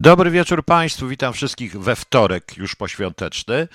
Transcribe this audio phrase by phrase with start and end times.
[0.00, 3.54] Dobry wieczór Państwu, witam wszystkich we wtorek już poświąteczny.
[3.54, 3.68] E,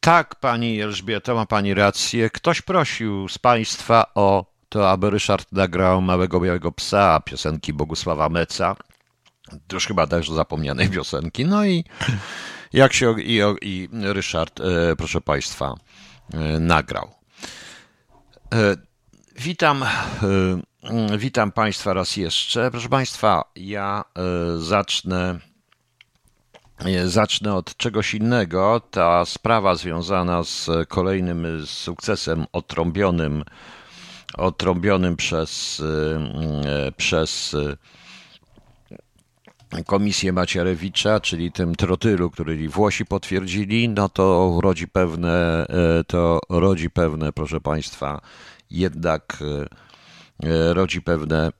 [0.00, 2.30] tak, Pani Elżbieta, ma Pani rację.
[2.30, 8.76] Ktoś prosił z Państwa o to, aby Ryszard nagrał Małego Białego Psa, piosenki Bogusława Meca.
[9.72, 11.44] Już chyba też zapomnianej piosenki.
[11.44, 11.84] No i
[12.72, 15.74] jak się i, i Ryszard, e, proszę Państwa,
[16.34, 17.10] e, nagrał.
[19.38, 19.84] Witam
[21.18, 22.70] witam Państwa raz jeszcze.
[22.70, 24.22] Proszę Państwa, ja e,
[24.58, 25.38] zacznę.
[26.78, 28.80] E, zacznę od czegoś innego.
[28.90, 33.44] Ta sprawa związana z kolejnym sukcesem otrąbionym,
[34.36, 35.82] otrąbionym przez,
[36.66, 37.56] e, przez
[39.86, 45.66] komisję Macierewicza, czyli tym trotylu, który Włosi potwierdzili, no to rodzi pewne,
[46.06, 48.20] to rodzi pewne, proszę Państwa,
[48.70, 49.85] jednak E,
[50.74, 51.50] rodzi pewne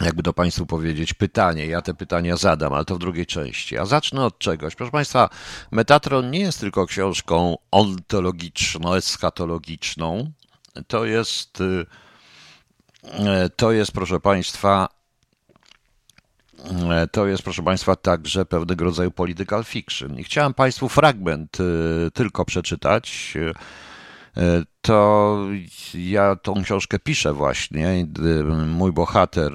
[0.00, 1.66] jakby to Państwu powiedzieć, pytanie.
[1.66, 3.78] Ja te pytania zadam, ale to w drugiej części.
[3.78, 4.74] A zacznę od czegoś.
[4.74, 5.28] Proszę Państwa,
[5.70, 10.30] Metatron nie jest tylko książką ontologiczno-eskatologiczną.
[10.86, 11.86] To jest, e,
[13.56, 14.88] to jest, proszę Państwa,
[16.90, 20.18] e, to jest, proszę Państwa, także pewnego rodzaju political fiction.
[20.18, 21.58] I chciałem Państwu fragment
[22.14, 23.36] tylko przeczytać
[24.80, 25.38] to
[25.94, 28.06] ja tą książkę piszę właśnie.
[28.66, 29.52] Mój bohater,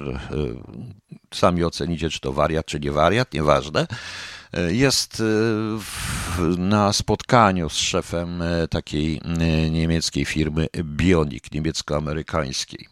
[1.34, 3.86] sami ocenicie, czy to wariat, czy nie wariat, nieważne,
[4.68, 5.22] jest
[6.58, 9.20] na spotkaniu z szefem takiej
[9.70, 12.88] niemieckiej firmy Bionik, niemiecko-amerykańskiej.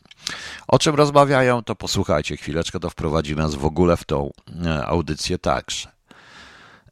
[0.68, 4.30] O czym rozmawiają, to posłuchajcie chwileczkę, to wprowadzi nas w ogóle w tą
[4.86, 5.97] audycję także.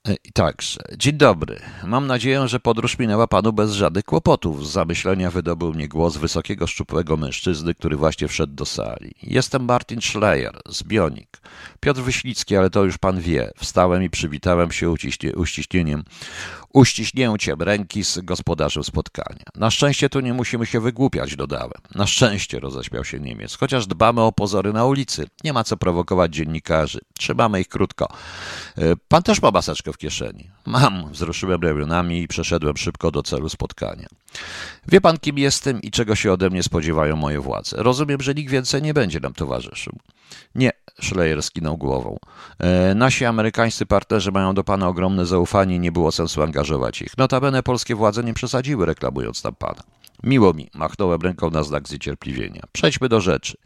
[0.06, 1.60] E, także, dzień dobry.
[1.84, 4.66] Mam nadzieję, że podróż minęła panu bez żadnych kłopotów.
[4.66, 9.14] Z zamyślenia wydobył mnie głos wysokiego, szczupłego mężczyzny, który właśnie wszedł do sali.
[9.22, 11.40] Jestem Martin Schleyer, z Bionik.
[11.80, 13.50] Piotr Wyślicki, ale to już pan wie.
[13.56, 16.04] Wstałem i przywitałem się uciśnie, uściśnieniem
[16.76, 19.44] uściśnięciem ręki z gospodarzem spotkania.
[19.54, 21.80] Na szczęście tu nie musimy się wygłupiać, dodałem.
[21.94, 25.26] Na szczęście, roześmiał się Niemiec, chociaż dbamy o pozory na ulicy.
[25.44, 26.98] Nie ma co prowokować dziennikarzy.
[27.18, 28.08] Trzymamy ich krótko.
[28.78, 30.50] E, pan też ma maseczkę w kieszeni.
[30.66, 34.06] Mam, wzruszyłem ramionami i przeszedłem szybko do celu spotkania.
[34.88, 37.76] Wie pan, kim jestem i czego się ode mnie spodziewają moje władze.
[37.82, 39.92] Rozumiem, że nikt więcej nie będzie nam towarzyszył.
[40.54, 40.70] Nie,
[41.02, 42.16] Schleyer skinął głową.
[42.58, 47.18] E, nasi amerykańscy partnerzy mają do pana ogromne zaufanie i nie było sensu angażować ich.
[47.18, 49.82] Notabene polskie władze nie przesadziły, reklamując tam pana.
[50.22, 52.62] Miło mi, machnąłem ręką na znak zniecierpliwienia.
[52.72, 53.56] Przejdźmy do rzeczy.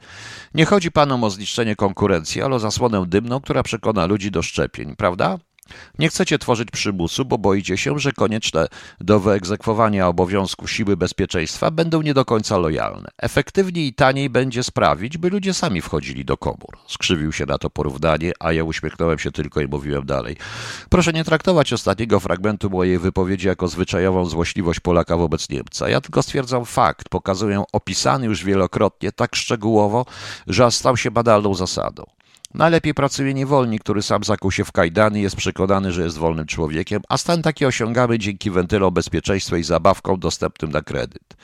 [0.54, 4.96] Nie chodzi panom o zniszczenie konkurencji, ale o zasłonę dymną, która przekona ludzi do szczepień,
[4.96, 5.38] prawda?
[5.98, 8.66] Nie chcecie tworzyć przymusu, bo boicie się, że konieczne
[9.00, 13.08] do wyegzekwowania obowiązku siły bezpieczeństwa będą nie do końca lojalne.
[13.18, 16.78] Efektywniej i taniej będzie sprawić, by ludzie sami wchodzili do komór.
[16.86, 20.36] Skrzywił się na to porównanie, a ja uśmiechnąłem się tylko i mówiłem dalej.
[20.88, 25.88] Proszę nie traktować ostatniego fragmentu mojej wypowiedzi jako zwyczajową złośliwość Polaka wobec Niemca.
[25.88, 30.06] Ja tylko stwierdzam fakt, pokazuję opisany już wielokrotnie tak szczegółowo,
[30.46, 32.04] że stał się badalną zasadą.
[32.54, 37.02] Najlepiej pracuje niewolnik, który sam zakuł się w kajdany jest przekonany, że jest wolnym człowiekiem,
[37.08, 41.36] a stan taki osiągamy dzięki wentylom bezpieczeństwa i zabawkom dostępnym na kredyt.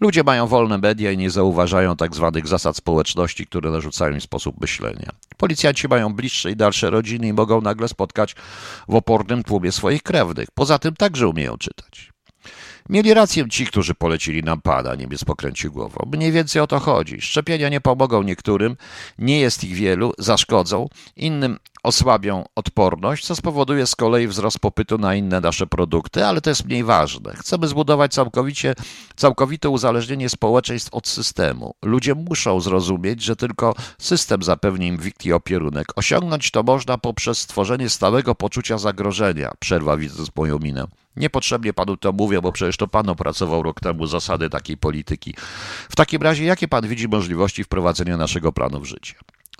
[0.00, 4.60] Ludzie mają wolne media i nie zauważają tak zwanych zasad społeczności, które narzucają im sposób
[4.60, 5.10] myślenia.
[5.36, 8.36] Policjanci mają bliższe i dalsze rodziny i mogą nagle spotkać
[8.88, 10.48] w opornym tłumie swoich krewnych.
[10.54, 12.11] Poza tym także umieją czytać.
[12.88, 16.10] Mieli rację ci, którzy polecili nam pana, Niemiec pokręcił głową.
[16.12, 17.20] Mniej więcej o to chodzi.
[17.20, 18.76] Szczepienia nie pomogą niektórym,
[19.18, 25.14] nie jest ich wielu, zaszkodzą, innym osłabią odporność, co spowoduje z kolei wzrost popytu na
[25.14, 27.32] inne nasze produkty, ale to jest mniej ważne.
[27.36, 28.74] Chcemy zbudować całkowicie,
[29.16, 31.74] całkowite uzależnienie społeczeństw od systemu.
[31.82, 35.86] Ludzie muszą zrozumieć, że tylko system zapewni im wikt i opierunek.
[35.96, 40.86] Osiągnąć to można poprzez stworzenie stałego poczucia zagrożenia, przerwa widząc moją minę.
[41.16, 45.34] Niepotrzebnie panu to mówię, bo przecież to pan opracował rok temu zasady takiej polityki.
[45.90, 49.14] W takim razie, jakie pan widzi możliwości wprowadzenia naszego planu w życie?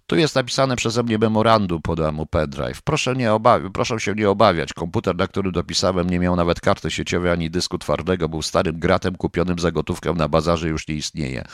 [0.06, 2.82] Tu jest napisane przeze mnie memorandum, podam mu pendrive.
[2.82, 3.31] Proszę, nie
[3.72, 4.72] proszę się nie obawiać.
[4.72, 8.28] Komputer, na którym dopisałem, nie miał nawet karty sieciowej ani dysku twardego.
[8.28, 11.44] Był starym gratem kupionym za gotówkę na bazarze, już nie istnieje.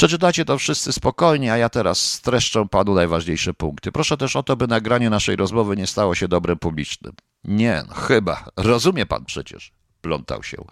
[0.00, 3.92] Przeczytacie to wszyscy spokojnie, a ja teraz streszczę panu najważniejsze punkty.
[3.92, 7.12] Proszę też o to, by nagranie naszej rozmowy nie stało się dobrem publicznym.
[7.44, 8.44] Nie, no, chyba.
[8.56, 10.64] Rozumie pan przecież plątał się.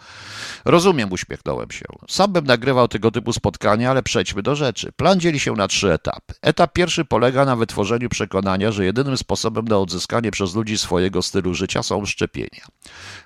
[0.65, 1.85] Rozumiem, uśmiechnąłem się.
[2.09, 4.93] Sam bym nagrywał tego typu spotkania, ale przejdźmy do rzeczy.
[4.93, 6.35] Plan dzieli się na trzy etapy.
[6.43, 11.55] Etap pierwszy polega na wytworzeniu przekonania, że jedynym sposobem na odzyskanie przez ludzi swojego stylu
[11.55, 12.67] życia są szczepienia.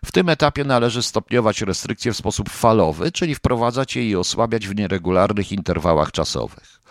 [0.05, 4.75] W tym etapie należy stopniować restrykcje w sposób falowy, czyli wprowadzać je i osłabiać w
[4.75, 6.82] nieregularnych interwałach czasowych.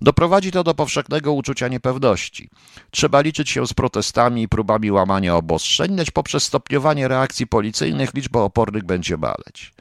[0.00, 2.50] Doprowadzi to do powszechnego uczucia niepewności.
[2.90, 8.40] Trzeba liczyć się z protestami i próbami łamania obostrzeń, lecz poprzez stopniowanie reakcji policyjnych liczba
[8.40, 9.72] opornych będzie maleć.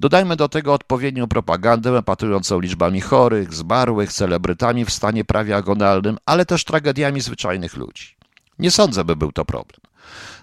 [0.00, 6.46] Dodajmy do tego odpowiednią propagandę epatującą liczbami chorych, zmarłych, celebrytami w stanie prawie agonalnym, ale
[6.46, 8.16] też tragediami zwyczajnych ludzi.
[8.58, 9.80] Nie sądzę, by był to problem.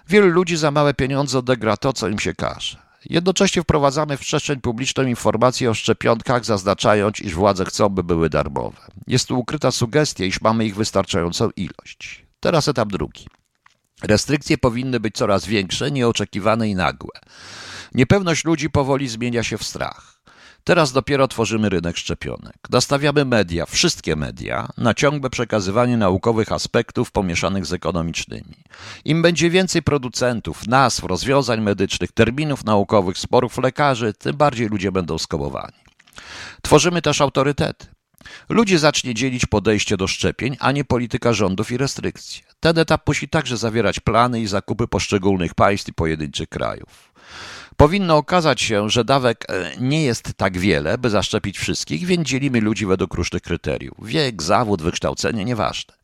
[0.08, 2.81] Wielu ludzi za małe pieniądze odegra to, co im się każe.
[3.10, 8.78] Jednocześnie wprowadzamy w przestrzeń publiczną informacje o szczepionkach, zaznaczając, iż władze chcą, by były darmowe.
[9.06, 12.26] Jest tu ukryta sugestia, iż mamy ich wystarczającą ilość.
[12.40, 13.26] Teraz etap drugi.
[14.02, 17.20] Restrykcje powinny być coraz większe, nieoczekiwane i nagłe.
[17.94, 20.22] Niepewność ludzi powoli zmienia się w strach.
[20.64, 22.56] Teraz dopiero tworzymy rynek szczepionek.
[22.70, 28.56] Nastawiamy media, wszystkie media, na ciągłe przekazywanie naukowych aspektów pomieszanych z ekonomicznymi.
[29.04, 35.18] Im będzie więcej producentów, nazw, rozwiązań medycznych, terminów naukowych, sporów lekarzy, tym bardziej ludzie będą
[35.18, 35.82] skobowani.
[36.62, 37.86] Tworzymy też autorytety.
[38.48, 42.42] Ludzi zacznie dzielić podejście do szczepień, a nie polityka rządów i restrykcje.
[42.60, 47.11] Ten etap musi także zawierać plany i zakupy poszczególnych państw i pojedynczych krajów.
[47.76, 52.60] Powinno okazać się, że dawek e, nie jest tak wiele, by zaszczepić wszystkich, więc dzielimy
[52.60, 53.96] ludzi według różnych kryteriów.
[54.02, 55.94] Wiek, zawód, wykształcenie, nieważne.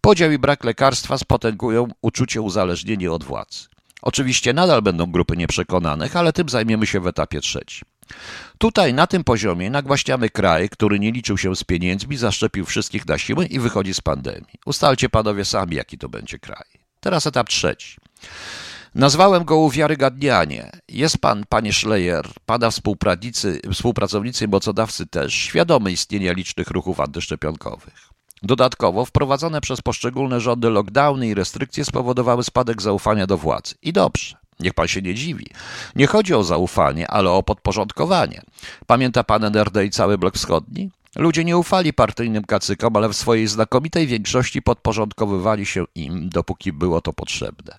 [0.00, 3.68] Podział i brak lekarstwa spotęgują uczucie uzależnienia od władz.
[4.02, 7.88] Oczywiście nadal będą grupy nieprzekonanych, ale tym zajmiemy się w etapie trzecim.
[8.58, 13.18] Tutaj, na tym poziomie, nagłaśniamy kraj, który nie liczył się z pieniędzmi, zaszczepił wszystkich na
[13.18, 14.58] siłę i wychodzi z pandemii.
[14.66, 16.64] Ustalcie panowie sami, jaki to będzie kraj.
[17.00, 17.96] Teraz etap trzeci.
[18.94, 20.70] Nazwałem go uwiarygadnianie.
[20.88, 28.10] Jest pan, panie Schleyer, pana współpracownicy, i mocodawcy też, świadomy istnienia licznych ruchów antyszczepionkowych.
[28.42, 33.74] Dodatkowo wprowadzone przez poszczególne rządy lockdowny i restrykcje spowodowały spadek zaufania do władzy.
[33.82, 34.36] I dobrze.
[34.60, 35.46] Niech pan się nie dziwi.
[35.96, 38.42] Nie chodzi o zaufanie, ale o podporządkowanie.
[38.86, 40.90] Pamięta pan NRD i cały blok wschodni?
[41.16, 47.00] Ludzie nie ufali partyjnym kacykom, ale w swojej znakomitej większości podporządkowywali się im, dopóki było
[47.00, 47.78] to potrzebne.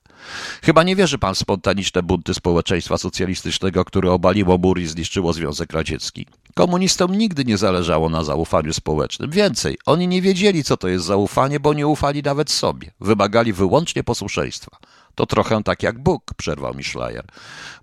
[0.63, 5.73] Chyba nie wierzy pan w spontaniczne bunty społeczeństwa socjalistycznego, które obaliło mur i zniszczyło Związek
[5.73, 6.25] Radziecki.
[6.53, 9.31] Komunistom nigdy nie zależało na zaufaniu społecznym.
[9.31, 12.91] Więcej, oni nie wiedzieli, co to jest zaufanie, bo nie ufali nawet sobie.
[12.99, 14.77] Wymagali wyłącznie posłuszeństwa.
[15.15, 17.25] To trochę tak jak Bóg, przerwał mi Schleier.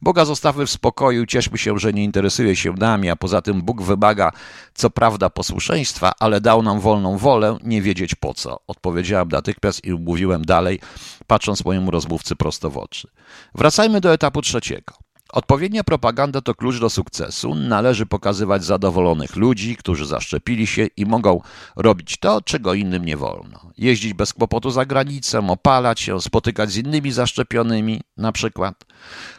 [0.03, 3.83] Boga zostawmy w spokoju, cieszmy się, że nie interesuje się nami, a poza tym Bóg
[3.83, 4.33] wymaga
[4.75, 8.61] co prawda posłuszeństwa, ale dał nam wolną wolę, nie wiedzieć po co.
[8.67, 10.81] Odpowiedziałem natychmiast i mówiłem dalej,
[11.27, 13.09] patrząc mojemu rozmówcy prosto w oczy.
[13.55, 14.95] Wracajmy do etapu trzeciego.
[15.33, 17.55] Odpowiednia propaganda to klucz do sukcesu.
[17.55, 21.41] Należy pokazywać zadowolonych ludzi, którzy zaszczepili się i mogą
[21.77, 23.71] robić to, czego innym nie wolno.
[23.79, 28.85] Jeździć bez kłopotu za granicę, opalać się, spotykać z innymi zaszczepionymi, na przykład.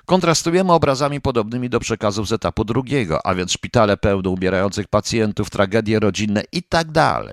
[0.06, 6.00] Kontrastujemy obrazami podobnymi do przekazów z etapu drugiego, a więc szpitale pełne umierających pacjentów, tragedie
[6.00, 6.88] rodzinne i tak.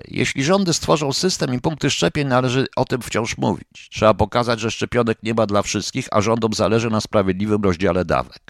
[0.07, 3.89] Jeśli rządy stworzą system i punkty szczepień, należy o tym wciąż mówić.
[3.91, 8.46] Trzeba pokazać, że szczepionek nie ma dla wszystkich, a rządom zależy na sprawiedliwym rozdziale dawek.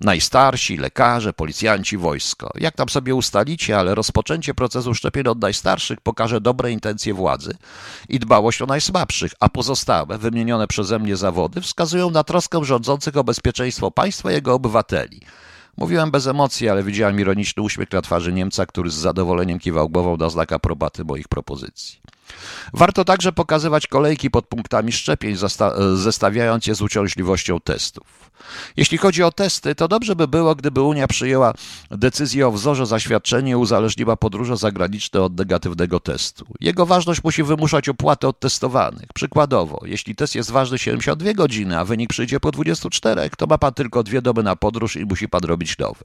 [0.00, 2.50] Najstarsi, lekarze, policjanci, wojsko.
[2.54, 7.56] Jak tam sobie ustalicie, ale rozpoczęcie procesu szczepień od najstarszych pokaże dobre intencje władzy
[8.08, 13.24] i dbałość o najsłabszych, a pozostałe, wymienione przeze mnie zawody, wskazują na troskę rządzących o
[13.24, 15.20] bezpieczeństwo państwa i jego obywateli.
[15.76, 20.16] Mówiłem bez emocji, ale widziałem ironiczny uśmiech na twarzy Niemca, który z zadowoleniem kiwał głową
[20.16, 22.00] na znak aprobaty moich propozycji.
[22.72, 25.36] Warto także pokazywać kolejki pod punktami szczepień,
[25.94, 28.30] zestawiając je z uciążliwością testów.
[28.76, 31.54] Jeśli chodzi o testy, to dobrze by było, gdyby Unia przyjęła
[31.90, 36.46] decyzję o wzorze zaświadczenia i uzależniła podróże zagraniczne od negatywnego testu.
[36.60, 39.06] Jego ważność musi wymuszać opłatę od testowanych.
[39.14, 43.74] Przykładowo, jeśli test jest ważny 72 godziny, a wynik przyjdzie po 24, to ma pan
[43.74, 46.04] tylko dwie doby na podróż i musi pan robić nowy.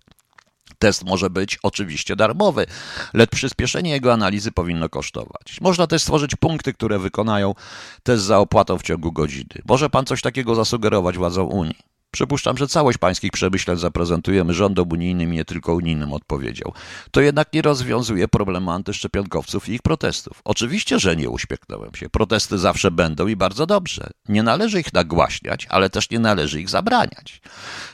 [0.85, 2.65] Test może być oczywiście darmowy,
[3.13, 5.61] lecz przyspieszenie jego analizy powinno kosztować.
[5.61, 7.55] Można też stworzyć punkty, które wykonają
[8.03, 9.61] test za opłatą w ciągu godziny.
[9.67, 11.94] Może pan coś takiego zasugerować władzom Unii?
[12.15, 16.73] Przypuszczam, że całość pańskich przemyśleń zaprezentujemy rządom unijnym nie tylko unijnym, odpowiedział.
[17.11, 20.41] To jednak nie rozwiązuje problemu antyszczepionkowców i ich protestów.
[20.45, 22.09] Oczywiście, że nie uśmiechnąłem się.
[22.09, 24.09] Protesty zawsze będą i bardzo dobrze.
[24.29, 27.41] Nie należy ich nagłaśniać, ale też nie należy ich zabraniać.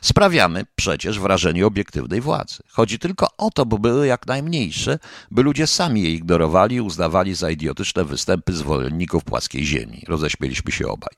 [0.02, 2.58] Sprawiamy przecież wrażenie obiektywnej władzy.
[2.70, 5.00] Chodzi tylko o to, by były jak najmniejsze,
[5.32, 10.04] by ludzie sami je ignorowali i uznawali za idiotyczne występy zwolenników płaskiej ziemi.
[10.08, 11.16] Roześmieliśmy się obaj.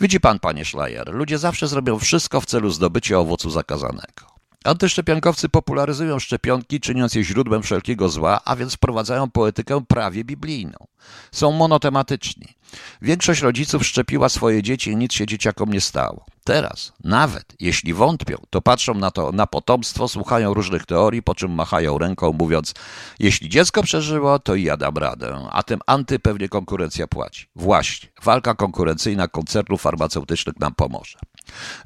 [0.00, 4.36] Widzi pan, panie Schleier, ludzie zawsze zrobią wszystko w celu zdobycia owocu zakazanego.
[4.64, 10.78] Antyszczepionkowcy popularyzują szczepionki, czyniąc je źródłem wszelkiego zła, a więc wprowadzają poetykę prawie biblijną.
[11.32, 12.46] Są monotematyczni.
[13.02, 16.24] Większość rodziców szczepiła swoje dzieci i nic się dzieciakom nie stało.
[16.44, 21.50] Teraz, nawet jeśli wątpią, to patrzą na to na potomstwo, słuchają różnych teorii, po czym
[21.50, 22.74] machają ręką, mówiąc:
[23.18, 27.46] Jeśli dziecko przeżyło, to i ja dam radę, a tym anty pewnie konkurencja płaci.
[27.56, 31.18] Właśnie, walka konkurencyjna koncernów farmaceutycznych nam pomoże.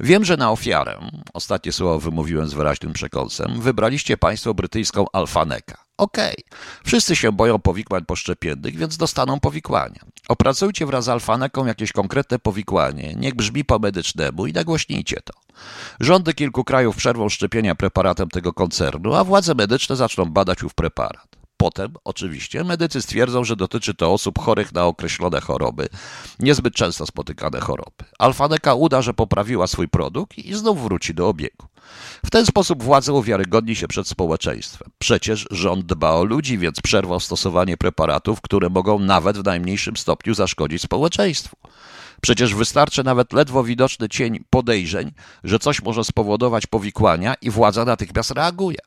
[0.00, 0.98] Wiem, że na ofiarę,
[1.32, 5.84] ostatnie słowo wymówiłem z wyraźnym przekąsem, wybraliście państwo brytyjską Alfaneka.
[5.96, 6.58] Okej, okay.
[6.84, 10.00] wszyscy się boją powikłań poszczepiennych, więc dostaną powikłania.
[10.28, 15.34] Opracujcie wraz z Alfaneką jakieś konkretne powikłanie, niech brzmi po medycznemu i nagłośnijcie to.
[16.00, 21.39] Rządy kilku krajów przerwą szczepienia preparatem tego koncernu, a władze medyczne zaczną badać ów preparat.
[21.60, 25.88] Potem, oczywiście, medycy stwierdzą, że dotyczy to osób chorych na określone choroby,
[26.38, 28.04] niezbyt często spotykane choroby.
[28.18, 31.66] Alfaneka uda, że poprawiła swój produkt i znów wróci do obiegu.
[32.26, 34.90] W ten sposób władze uwiarygodni się przed społeczeństwem.
[34.98, 40.34] Przecież rząd dba o ludzi, więc przerwał stosowanie preparatów, które mogą nawet w najmniejszym stopniu
[40.34, 41.56] zaszkodzić społeczeństwu.
[42.20, 45.12] Przecież wystarczy nawet ledwo widoczny cień podejrzeń,
[45.44, 48.78] że coś może spowodować powikłania i władza natychmiast reaguje.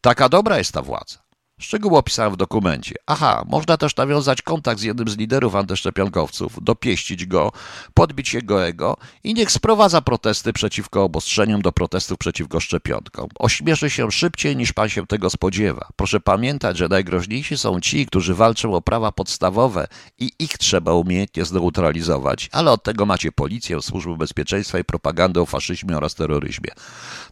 [0.00, 1.29] Taka dobra jest ta władza.
[1.60, 2.94] Szczegóły opisałem w dokumencie.
[3.06, 7.52] Aha, można też nawiązać kontakt z jednym z liderów antyszczepionkowców, dopieścić go,
[7.94, 13.28] podbić jego ego i niech sprowadza protesty przeciwko obostrzeniom do protestów przeciwko szczepionkom.
[13.38, 15.88] Ośmieszy się szybciej niż pan się tego spodziewa.
[15.96, 19.88] Proszę pamiętać, że najgroźniejsi są ci, którzy walczą o prawa podstawowe
[20.18, 25.46] i ich trzeba umiejętnie zneutralizować, ale od tego macie policję, służbę bezpieczeństwa i propagandę o
[25.46, 26.70] faszyzmie oraz terroryzmie.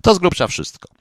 [0.02, 0.97] To z grubsza wszystko.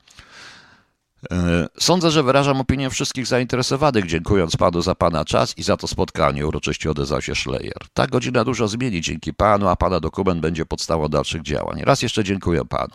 [1.31, 5.87] E, sądzę, że wyrażam opinię wszystkich zainteresowanych, dziękując panu za pana czas i za to
[5.87, 7.79] spotkanie, uroczyście odezwał się Schleyer.
[7.93, 11.81] Ta godzina dużo zmieni dzięki panu, a pana dokument będzie podstawą dalszych działań.
[11.83, 12.93] Raz jeszcze dziękuję panu.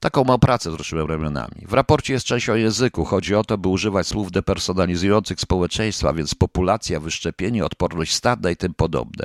[0.00, 1.66] Taką mam pracę, wzruszyłem ramionami.
[1.68, 3.04] W raporcie jest część o języku.
[3.04, 8.74] Chodzi o to, by używać słów depersonalizujących społeczeństwa, więc populacja, wyszczepienie, odporność stadna i tym
[8.74, 9.24] podobne.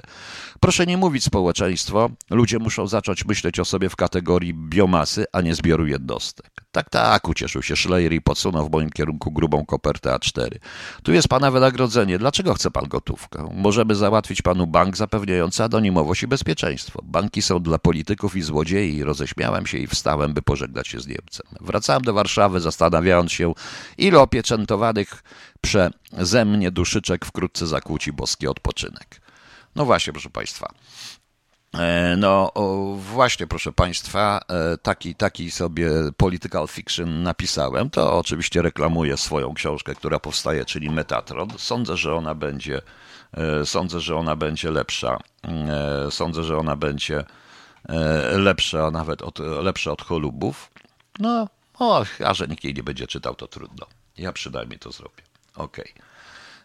[0.59, 2.09] Proszę nie mówić społeczeństwo.
[2.29, 6.51] Ludzie muszą zacząć myśleć o sobie w kategorii biomasy, a nie zbioru jednostek.
[6.71, 10.49] Tak, tak, ucieszył się Schleyer i podsunął w moim kierunku grubą kopertę A4.
[11.03, 12.19] Tu jest pana wynagrodzenie.
[12.19, 13.49] Dlaczego chce pan gotówkę?
[13.53, 17.01] Możemy załatwić panu bank zapewniający anonimowość i bezpieczeństwo.
[17.03, 19.03] Banki są dla polityków i złodziei.
[19.03, 21.47] Roześmiałem się i wstałem, by pożegnać się z Niemcem.
[21.61, 23.53] Wracałem do Warszawy, zastanawiając się,
[23.97, 25.23] ile opieczętowanych
[25.61, 29.21] przeze mnie duszyczek wkrótce zakłóci boski odpoczynek.
[29.75, 30.73] No właśnie, proszę państwa.
[31.73, 32.51] E, no
[32.97, 37.89] właśnie, proszę Państwa, e, taki, taki sobie political fiction napisałem.
[37.89, 41.49] To oczywiście reklamuję swoją książkę, która powstaje, czyli Metatron.
[41.57, 42.81] Sądzę, że ona będzie,
[43.33, 45.19] e, sądzę, że ona będzie lepsza.
[46.09, 47.23] Sądzę, że ona będzie
[48.31, 50.71] lepsza nawet od, lepsza od cholubów.
[51.19, 51.47] No,
[51.79, 53.85] o, a że nikt jej nie będzie czytał, to trudno.
[54.17, 55.23] Ja przynajmniej to zrobię.
[55.55, 55.93] Okej.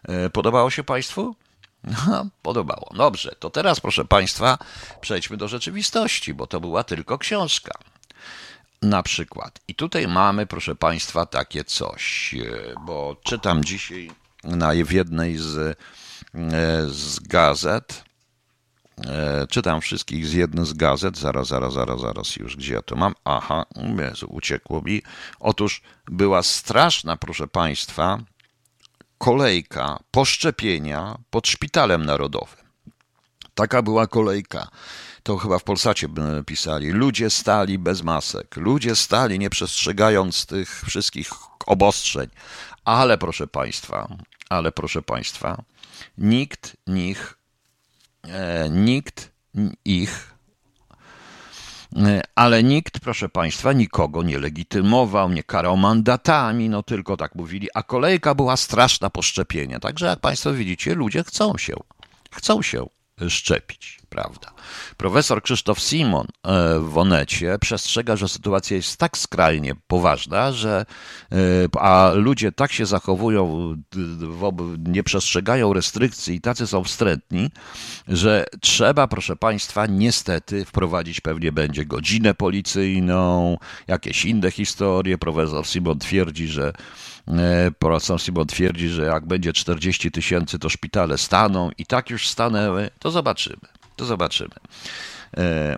[0.03, 0.29] Okay.
[0.29, 1.35] Podobało się Państwu?
[2.07, 2.89] No, podobało.
[2.95, 4.57] Dobrze, to teraz, proszę Państwa,
[5.01, 7.71] przejdźmy do rzeczywistości, bo to była tylko książka.
[8.81, 9.59] Na przykład.
[9.67, 12.35] I tutaj mamy, proszę Państwa, takie coś,
[12.85, 14.11] bo czytam dzisiaj
[14.43, 15.75] na, w jednej z, e,
[16.87, 18.03] z gazet,
[19.05, 22.95] e, czytam wszystkich z jednej z gazet, zaraz, zaraz, zaraz, zaraz, już gdzie ja to
[22.95, 23.13] mam?
[23.25, 23.65] Aha,
[23.99, 25.01] Jezu, uciekło mi.
[25.39, 28.19] Otóż była straszna, proszę Państwa,
[29.17, 32.65] kolejka poszczepienia pod szpitalem narodowym.
[33.55, 34.67] Taka była kolejka.
[35.23, 36.07] To chyba w Polsacie
[36.45, 36.91] pisali.
[36.91, 38.55] Ludzie stali bez masek.
[38.55, 41.29] Ludzie stali nie przestrzegając tych wszystkich
[41.65, 42.29] obostrzeń.
[42.85, 44.07] Ale proszę Państwa,
[44.49, 45.63] ale proszę Państwa,
[46.17, 47.37] nikt nich,
[48.23, 49.31] e, nikt
[49.85, 50.34] ich
[52.35, 57.83] ale nikt, proszę Państwa, nikogo nie legitymował, nie karał mandatami, no tylko tak mówili, a
[57.83, 59.79] kolejka była straszna po szczepienie.
[59.79, 61.73] Także jak Państwo widzicie, ludzie chcą się,
[62.31, 62.85] chcą się
[63.29, 64.51] szczepić, prawda?
[64.97, 70.85] Profesor Krzysztof Simon e, w Onecie przestrzega, że sytuacja jest tak skrajnie poważna, że
[71.31, 71.35] e,
[71.79, 73.75] a ludzie tak się zachowują,
[74.77, 77.49] nie przestrzegają restrykcji i tacy są wstrętni,
[78.07, 83.57] że trzeba, proszę Państwa, niestety wprowadzić pewnie będzie godzinę policyjną,
[83.87, 85.17] jakieś inne historie.
[85.17, 86.73] Profesor Simon twierdzi, że
[87.79, 92.89] Profesor Simon twierdzi, że jak będzie 40 tysięcy, to szpitale staną i tak już stanęły,
[92.99, 93.67] to zobaczymy.
[93.95, 94.55] To zobaczymy.
[95.37, 95.77] E,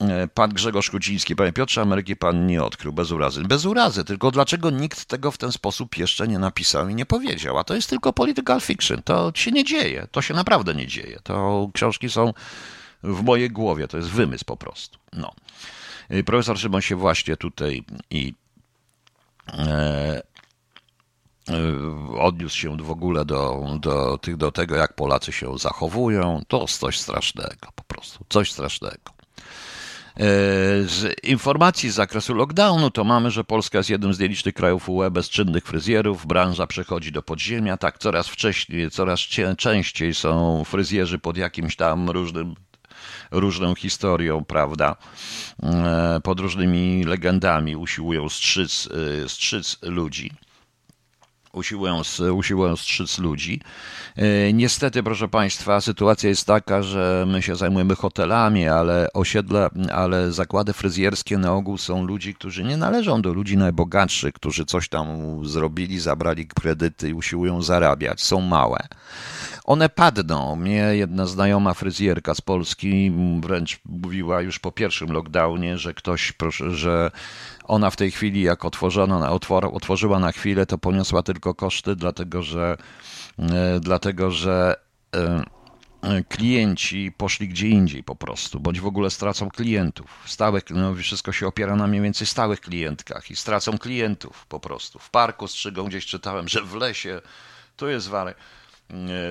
[0.00, 3.42] e, pan Grzegorz Kuciński, panie Piotrze, Ameryki pan nie odkrył, bez urazy.
[3.42, 7.58] Bez urazy, tylko dlaczego nikt tego w ten sposób jeszcze nie napisał i nie powiedział?
[7.58, 11.18] A to jest tylko political fiction, to się nie dzieje, to się naprawdę nie dzieje.
[11.22, 12.32] To książki są
[13.02, 14.98] w mojej głowie, to jest wymysł po prostu.
[15.12, 15.34] No.
[16.26, 18.34] Profesor Szymon się właśnie tutaj i
[22.18, 27.68] odniósł się w ogóle do, do, do tego, jak Polacy się zachowują, to coś strasznego
[27.74, 29.18] po prostu, coś strasznego.
[30.84, 35.10] Z informacji z zakresu lockdownu to mamy, że Polska jest jednym z nielicznych krajów UE
[35.10, 36.26] bez czynnych fryzjerów.
[36.26, 37.76] Branża przechodzi do podziemia.
[37.76, 39.20] Tak, coraz wcześniej, coraz
[39.56, 42.54] częściej są fryzjerzy pod jakimś tam różnym
[43.30, 44.96] różną historią, prawda,
[45.62, 48.88] e, pod różnymi legendami usiłują strzyc,
[49.26, 50.30] strzyc ludzi
[51.52, 52.02] usiłują,
[52.34, 53.60] usiłują strzyc ludzi.
[54.16, 60.32] E, niestety, proszę Państwa, sytuacja jest taka, że my się zajmujemy hotelami, ale osiedle, ale
[60.32, 65.06] zakłady fryzjerskie na ogół są ludzi, którzy nie należą do ludzi najbogatszych, którzy coś tam
[65.46, 68.22] zrobili, zabrali kredyty i usiłują zarabiać.
[68.22, 68.78] Są małe.
[69.64, 70.56] One padną.
[70.56, 76.70] Mnie jedna znajoma fryzjerka z Polski wręcz mówiła już po pierwszym lockdownie, że ktoś, proszę,
[76.70, 77.10] że
[77.68, 79.40] ona w tej chwili, jak otworzono,
[79.72, 82.76] otworzyła na chwilę, to poniosła tylko koszty, dlatego że,
[83.38, 84.76] e, dlatego że
[85.16, 85.44] e,
[86.02, 90.22] e, klienci poszli gdzie indziej po prostu, bądź w ogóle stracą klientów.
[90.26, 94.98] Stałych, no wszystko się opiera na mniej więcej stałych klientkach i stracą klientów po prostu.
[94.98, 97.20] W parku strzygą gdzieś czytałem, że w lesie
[97.76, 98.34] to jest wary,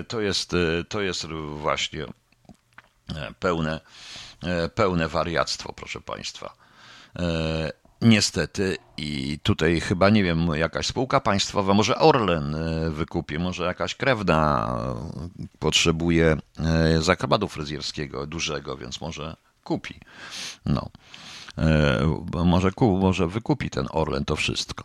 [0.08, 0.56] to jest,
[0.90, 2.06] to jest właśnie
[3.40, 3.80] pełne,
[4.76, 6.54] pełne wariactwo, proszę Państwa.
[8.02, 13.96] Niestety i tutaj chyba, nie wiem, jakaś spółka państwowa, może Orlen e, wykupi, może jakaś
[13.96, 14.74] krewna
[15.60, 20.00] potrzebuje e, zakładu fryzjerskiego dużego, więc może kupi.
[20.66, 20.90] No.
[21.58, 22.00] E,
[22.46, 24.84] może, może wykupi ten Orlen to wszystko.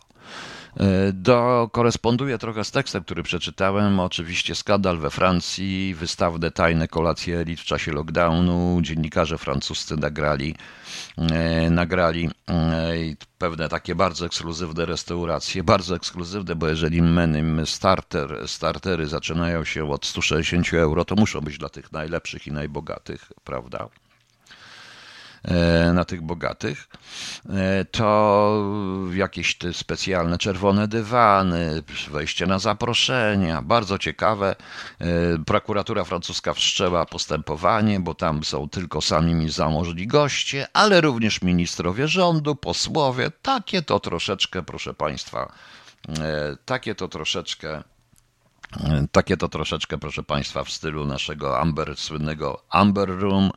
[0.79, 3.99] E, do, koresponduje trochę z tekstem, który przeczytałem.
[3.99, 8.79] Oczywiście skandal we Francji, wystawne tajne kolacje elit w czasie lockdownu.
[8.81, 10.55] Dziennikarze francuscy nagrali,
[11.17, 12.93] e, nagrali e,
[13.37, 15.63] pewne takie bardzo ekskluzywne restauracje.
[15.63, 21.57] Bardzo ekskluzywne, bo jeżeli menu starter, startery zaczynają się od 160 euro, to muszą być
[21.57, 23.89] dla tych najlepszych i najbogatych, prawda?
[25.47, 26.87] E, na tych bogatych,
[27.49, 28.63] e, to
[29.13, 34.55] jakieś te specjalne czerwone dywany, wejście na zaproszenia, bardzo ciekawe.
[34.99, 35.05] E,
[35.45, 42.55] prokuratura francuska wszczęła postępowanie, bo tam są tylko sami zamożni goście, ale również ministrowie rządu,
[42.55, 43.31] posłowie.
[43.41, 45.53] Takie to troszeczkę, proszę Państwa,
[46.65, 47.83] takie to troszeczkę
[49.11, 53.51] takie to troszeczkę, proszę Państwa, w stylu naszego Amber, słynnego Amber Room,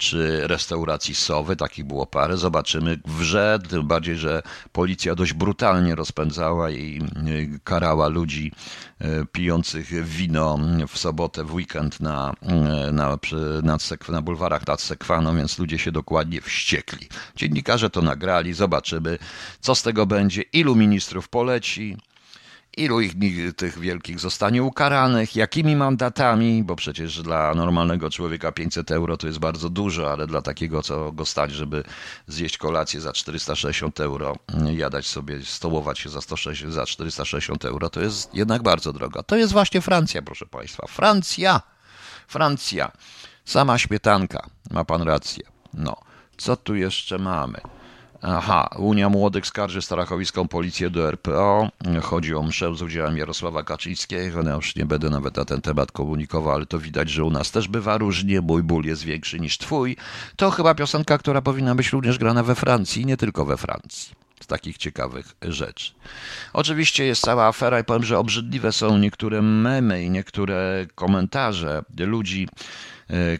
[0.00, 2.36] czy restauracji Sowy, takich było parę.
[2.36, 3.22] Zobaczymy w
[3.70, 8.52] tym bardziej, że policja dość brutalnie rozpędzała i e, karała ludzi
[8.98, 10.58] e, pijących wino
[10.88, 13.18] w sobotę, w weekend na, e, na,
[13.62, 17.08] na, na bulwarach nad Sekwaną, więc ludzie się dokładnie wściekli.
[17.36, 19.18] Dziennikarze to nagrali, zobaczymy,
[19.60, 21.96] co z tego będzie, ilu ministrów poleci,
[22.76, 23.12] ilu ich
[23.56, 29.38] tych wielkich zostanie ukaranych, jakimi mandatami, bo przecież dla normalnego człowieka 500 euro to jest
[29.38, 31.84] bardzo dużo, ale dla takiego, co go stać, żeby
[32.26, 34.36] zjeść kolację za 460 euro,
[34.72, 39.22] jadać sobie, stołować się za, 160, za 460 euro, to jest jednak bardzo drogo.
[39.22, 40.86] To jest właśnie Francja, proszę Państwa.
[40.86, 41.60] Francja!
[42.28, 42.92] Francja.
[43.44, 44.46] Sama śmietanka.
[44.70, 45.44] Ma Pan rację.
[45.74, 45.96] No.
[46.36, 47.60] Co tu jeszcze mamy?
[48.22, 51.68] Aha, Unia Młodych skarży Starachowicką policję do RPO.
[52.02, 54.42] Chodzi o mszę z udziałem Jarosława Kaczyńskiego.
[54.42, 57.50] No już nie będę nawet na ten temat komunikował, ale to widać, że u nas
[57.50, 58.40] też bywa różnie.
[58.40, 59.96] Mój ból jest większy niż twój.
[60.36, 64.46] To chyba piosenka, która powinna być również grana we Francji, nie tylko we Francji z
[64.46, 65.92] takich ciekawych rzeczy.
[66.52, 72.48] Oczywiście jest cała afera i powiem, że obrzydliwe są niektóre memy i niektóre komentarze ludzi,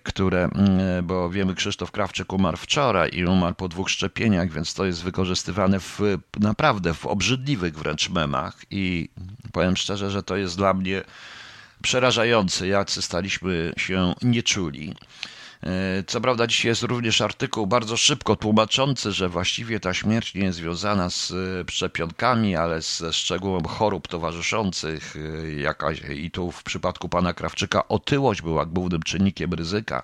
[0.02, 4.84] które, mm, bo wiemy, Krzysztof Krawczyk umarł wczoraj i umarł po dwóch szczepieniach, więc to
[4.84, 6.00] jest wykorzystywane w
[6.40, 9.08] naprawdę w obrzydliwych wręcz memach i
[9.52, 11.02] powiem szczerze, że to jest dla mnie
[11.82, 14.90] przerażające, jacy staliśmy się nieczuli.
[14.90, 15.39] E,
[16.06, 20.58] co prawda dzisiaj jest również artykuł bardzo szybko tłumaczący, że właściwie ta śmierć nie jest
[20.58, 25.16] związana z e, szczepionkami, ale ze szczegółem chorób towarzyszących.
[25.16, 30.02] E, jakaś, I tu w przypadku pana Krawczyka otyłość była głównym czynnikiem ryzyka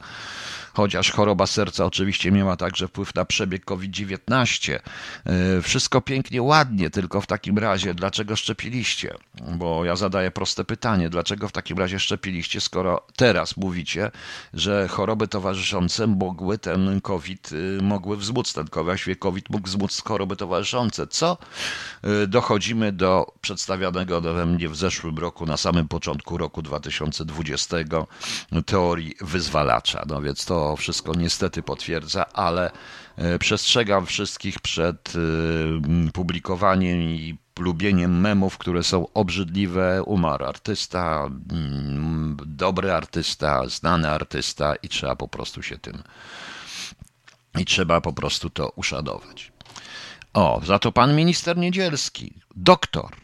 [0.77, 4.79] chociaż choroba serca oczywiście miała także wpływ na przebieg COVID-19.
[5.25, 9.15] E, wszystko pięknie, ładnie, tylko w takim razie dlaczego szczepiliście?
[9.57, 14.11] Bo ja zadaję proste pytanie, dlaczego w takim razie szczepiliście, skoro teraz mówicie,
[14.55, 20.03] że choroby towarzyszące mogły ten COVID, y, mogły wzmóc ten COVID, właściwie COVID mógł wzmóc
[20.05, 21.07] choroby towarzyszące.
[21.07, 21.39] Co?
[22.23, 27.77] Y, dochodzimy do przedstawionego we mnie w zeszłym roku, na samym początku roku 2020
[28.67, 30.05] teorii wyzwalacza.
[30.09, 32.71] No więc to wszystko niestety potwierdza, ale
[33.17, 40.03] e, przestrzegam wszystkich przed e, publikowaniem i lubieniem memów, które są obrzydliwe.
[40.03, 46.03] Umarł artysta, mm, dobry artysta, znany artysta i trzeba po prostu się tym
[47.59, 49.53] i trzeba po prostu to uszanować.
[50.35, 53.17] O, za to pan minister Niedzielski, doktor,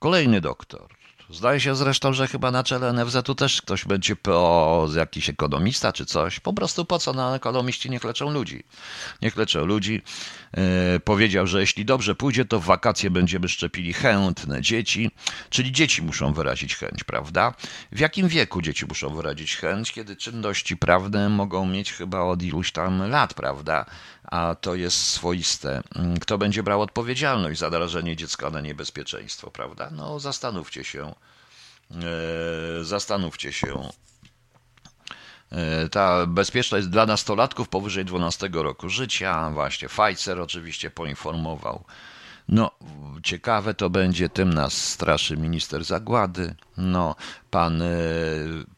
[0.00, 0.95] kolejny doktor.
[1.30, 6.06] Zdaje się zresztą, że chyba na czele NFZ-u też ktoś będzie PO, jakiś ekonomista czy
[6.06, 6.40] coś.
[6.40, 8.64] Po prostu po co na ekonomiści niech leczą ludzi?
[9.22, 10.02] Niech leczą ludzi.
[10.56, 15.10] Yy, powiedział, że jeśli dobrze pójdzie, to w wakacje będziemy szczepili chętne dzieci,
[15.50, 17.54] czyli dzieci muszą wyrazić chęć, prawda?
[17.92, 19.92] W jakim wieku dzieci muszą wyrazić chęć?
[19.92, 23.86] Kiedy czynności prawne mogą mieć chyba od iluś tam lat, prawda?
[24.24, 25.82] A to jest swoiste.
[26.20, 29.90] Kto będzie brał odpowiedzialność za narażenie dziecka na niebezpieczeństwo, prawda?
[29.90, 31.14] No zastanówcie się.
[31.90, 33.90] Yy, zastanówcie się.
[35.90, 39.50] Ta bezpieczna jest dla nastolatków powyżej 12 roku życia.
[39.50, 41.84] Właśnie Pfizer oczywiście poinformował.
[42.48, 42.70] No,
[43.22, 46.54] ciekawe to będzie, tym nas straszy minister zagłady.
[46.76, 47.16] No,
[47.50, 47.82] pan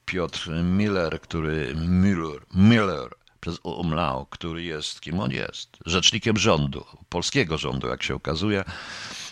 [0.07, 5.77] Piotr Miller, który Miller, Miller przez Umlao, który jest, kim on jest?
[5.87, 8.65] Rzecznikiem rządu, polskiego rządu, jak się okazuje.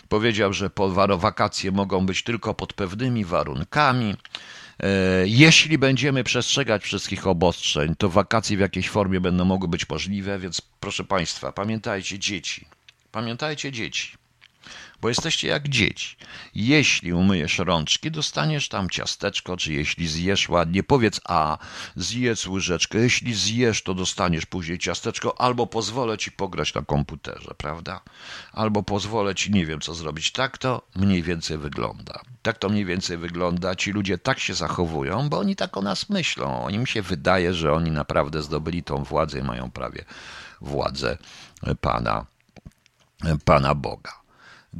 [0.09, 0.69] Powiedział, że
[1.17, 4.15] wakacje mogą być tylko pod pewnymi warunkami.
[4.79, 4.87] E,
[5.27, 10.61] jeśli będziemy przestrzegać wszystkich obostrzeń, to wakacje w jakiejś formie będą mogły być możliwe, więc
[10.79, 12.65] proszę Państwa, pamiętajcie dzieci.
[13.11, 14.17] Pamiętajcie dzieci
[15.01, 16.15] bo jesteście jak dzieci.
[16.55, 21.57] Jeśli umyjesz rączki, dostaniesz tam ciasteczko, czy jeśli zjesz ładnie, powiedz a,
[21.95, 28.01] zjedz łyżeczkę, jeśli zjesz, to dostaniesz później ciasteczko, albo pozwolę ci pograć na komputerze, prawda?
[28.53, 30.31] Albo pozwolę ci, nie wiem co zrobić.
[30.31, 32.21] Tak to mniej więcej wygląda.
[32.41, 33.75] Tak to mniej więcej wygląda.
[33.75, 36.63] Ci ludzie tak się zachowują, bo oni tak o nas myślą.
[36.63, 40.05] Oni mi się wydaje, że oni naprawdę zdobyli tą władzę i mają prawie
[40.61, 41.17] władzę
[41.81, 42.25] Pana,
[43.45, 44.26] Pana Boga.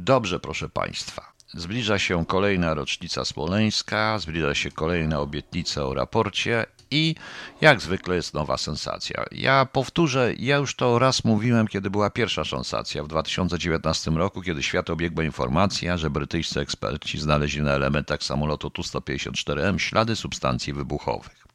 [0.00, 1.32] Dobrze, proszę Państwa.
[1.54, 7.14] Zbliża się kolejna rocznica smoleńska, zbliża się kolejna obietnica o raporcie i
[7.60, 9.24] jak zwykle jest nowa sensacja.
[9.32, 14.62] Ja powtórzę, ja już to raz mówiłem, kiedy była pierwsza sensacja w 2019 roku, kiedy
[14.62, 21.46] świat obiegła informacja, że brytyjscy eksperci znaleźli na elementach samolotu Tu-154M ślady substancji wybuchowych.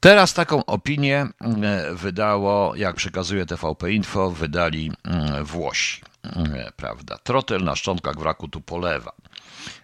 [0.00, 6.09] Teraz taką opinię e, wydało, jak przekazuje TVP Info, wydali mm, Włosi.
[6.76, 7.18] Prawda.
[7.18, 9.12] Trotel na szczątkach wraku tu polewa.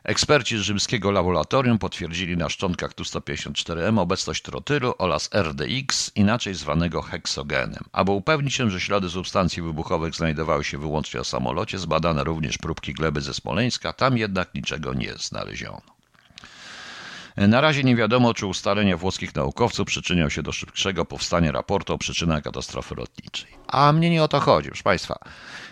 [0.05, 7.85] Eksperci z rzymskiego laboratorium potwierdzili na szczątkach Tu-154M obecność trotylu oraz RDX, inaczej zwanego heksogenem.
[7.93, 12.93] Aby upewnić się, że ślady substancji wybuchowych znajdowały się wyłącznie w samolocie, zbadano również próbki
[12.93, 15.96] gleby ze Smoleńska, tam jednak niczego nie znaleziono.
[17.37, 21.99] Na razie nie wiadomo, czy ustalenia włoskich naukowców przyczynią się do szybszego powstania raportu o
[21.99, 23.51] przyczynach katastrofy lotniczej.
[23.67, 25.19] A mnie nie o to chodzi, proszę Państwa.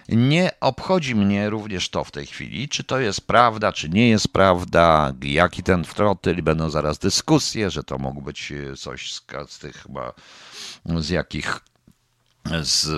[0.09, 4.29] Nie obchodzi mnie również to w tej chwili, czy to jest prawda, czy nie jest
[4.29, 9.83] prawda, jaki ten trotyl, będą zaraz dyskusje, że to mógł być coś z, z tych
[9.83, 10.13] chyba,
[10.87, 11.61] z jakich
[12.63, 12.89] z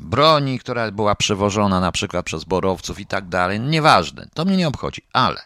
[0.00, 3.60] broni, która była przewożona na przykład przez borowców i tak dalej.
[3.60, 5.40] Nieważne, to mnie nie obchodzi, ale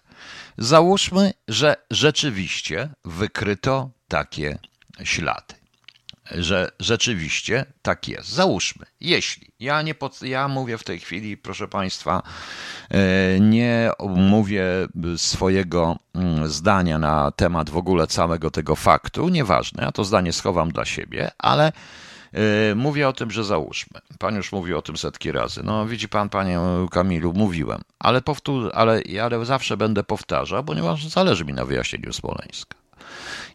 [0.59, 4.59] Załóżmy, że rzeczywiście wykryto takie
[5.05, 5.55] ślady.
[6.31, 8.29] Że rzeczywiście tak jest.
[8.29, 12.23] Załóżmy, jeśli ja nie pod, ja mówię w tej chwili, proszę Państwa,
[12.91, 14.65] e, nie mówię
[15.17, 20.73] swojego mm, zdania na temat w ogóle całego tego faktu, nieważne, ja to zdanie schowam
[20.73, 21.73] dla siebie, ale
[22.77, 24.01] mówię o tym, że załóżmy.
[24.19, 25.61] Pan już mówił o tym setki razy.
[25.65, 26.59] No widzi pan, panie
[26.91, 29.03] Kamilu, mówiłem, ale, powtór, ale,
[29.43, 32.77] zawsze będę powtarzał, ponieważ zależy mi na wyjaśnieniu Smoleńska.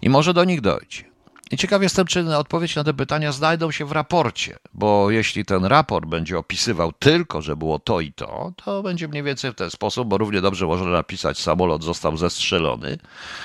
[0.02, 1.16] I może do nich dojdzie.
[1.52, 5.66] I ciekaw jestem, czy odpowiedź na te pytania znajdą się w raporcie, bo jeśli ten
[5.66, 9.72] raport będzie opisywał tylko, że było to i to, to będzie mniej więcej w ten
[9.72, 12.98] sposób, bo równie dobrze można napisać, samolot został zestrzelony,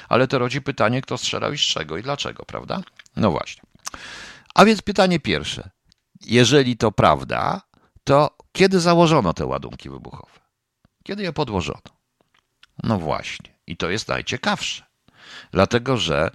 [0.09, 2.83] ale to rodzi pytanie, kto strzelał i z czego i dlaczego, prawda?
[3.17, 3.63] No właśnie.
[4.55, 5.71] A więc pytanie pierwsze.
[6.27, 7.63] Jeżeli to prawda,
[8.05, 10.41] to kiedy założono te ładunki wybuchowe?
[11.05, 11.81] Kiedy je podłożono?
[12.83, 13.55] No właśnie.
[13.67, 14.85] I to jest najciekawsze.
[15.53, 16.31] Dlatego, że,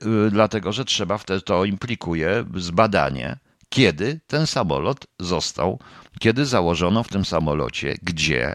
[0.00, 5.78] yy, dlatego, że trzeba wtedy, to implikuje zbadanie, kiedy ten samolot został,
[6.20, 8.54] kiedy założono w tym samolocie, gdzie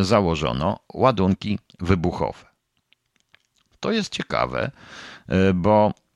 [0.00, 2.44] założono ładunki wybuchowe.
[3.80, 4.70] To jest ciekawe,
[5.28, 6.07] e, bo E,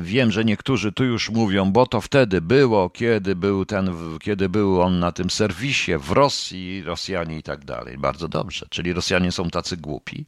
[0.00, 4.82] wiem, że niektórzy tu już mówią, bo to wtedy było, kiedy był, ten, kiedy był
[4.82, 7.98] on na tym serwisie w Rosji, Rosjanie i tak dalej.
[7.98, 10.26] Bardzo dobrze, czyli Rosjanie są tacy głupi.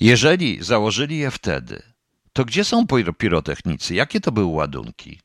[0.00, 1.82] Jeżeli założyli je wtedy,
[2.32, 2.86] to gdzie są
[3.18, 3.94] pirotechnicy?
[3.94, 5.20] Jakie to były ładunki?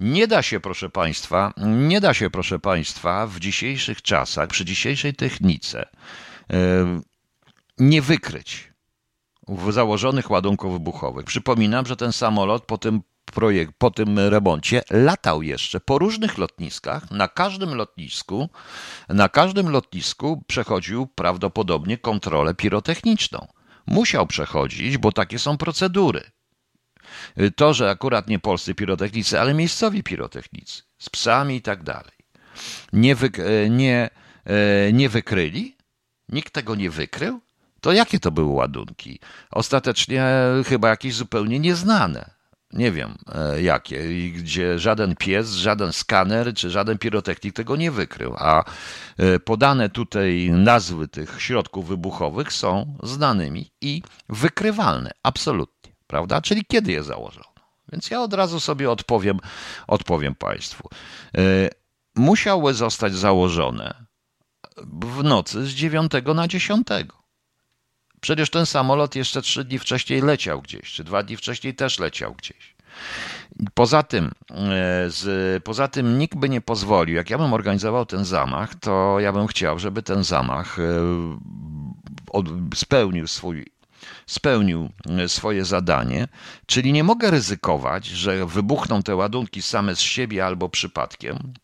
[0.00, 5.14] Nie da się, proszę Państwa, nie da się, proszę Państwa, w dzisiejszych czasach, przy dzisiejszej
[5.14, 5.88] technice
[7.78, 8.71] nie wykryć
[9.72, 11.24] założonych ładunków wybuchowych.
[11.24, 17.10] Przypominam, że ten samolot po tym projekt, po tym remoncie latał jeszcze po różnych lotniskach.
[17.10, 18.48] Na każdym lotnisku,
[19.08, 23.46] na każdym lotnisku przechodził prawdopodobnie kontrolę pirotechniczną.
[23.86, 26.22] Musiał przechodzić, bo takie są procedury.
[27.56, 32.12] To, że akurat nie polscy pirotechnicy, ale miejscowi pirotechnicy z psami i tak dalej.
[32.92, 33.30] Nie, wy,
[33.70, 34.10] nie,
[34.92, 35.76] nie wykryli?
[36.28, 37.40] Nikt tego nie wykrył?
[37.82, 39.20] To jakie to były ładunki?
[39.50, 40.26] Ostatecznie
[40.66, 42.30] chyba jakieś zupełnie nieznane.
[42.72, 48.34] Nie wiem e, jakie, gdzie żaden pies, żaden skaner czy żaden pirotechnik tego nie wykrył.
[48.38, 48.64] A
[49.16, 56.40] e, podane tutaj nazwy tych środków wybuchowych są znanymi i wykrywalne, absolutnie, prawda?
[56.40, 57.52] Czyli kiedy je założono?
[57.92, 59.38] Więc ja od razu sobie odpowiem,
[59.86, 60.88] odpowiem Państwu.
[61.36, 61.40] E,
[62.16, 63.94] musiały zostać założone
[65.02, 66.86] w nocy z 9 na 10.
[68.22, 72.34] Przecież ten samolot jeszcze trzy dni wcześniej leciał gdzieś, czy dwa dni wcześniej też leciał
[72.34, 72.74] gdzieś.
[73.74, 78.24] Poza tym, e, z, poza tym nikt by nie pozwolił, jak ja bym organizował ten
[78.24, 80.82] zamach, to ja bym chciał, żeby ten zamach e,
[82.30, 83.66] od, spełnił swój
[84.26, 86.28] spełnił e, swoje zadanie,
[86.66, 91.54] czyli nie mogę ryzykować, że wybuchną te ładunki same z siebie albo przypadkiem,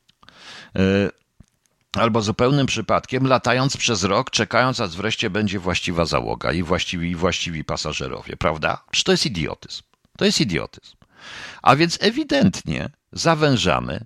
[1.96, 7.64] albo zupełnym przypadkiem, latając przez rok, czekając, aż wreszcie będzie właściwa załoga i właściwi, właściwi
[7.64, 8.84] pasażerowie, prawda?
[8.90, 9.82] Przecież to jest idiotyzm.
[10.16, 10.96] To jest idiotyzm.
[11.62, 14.04] A więc ewidentnie zawężamy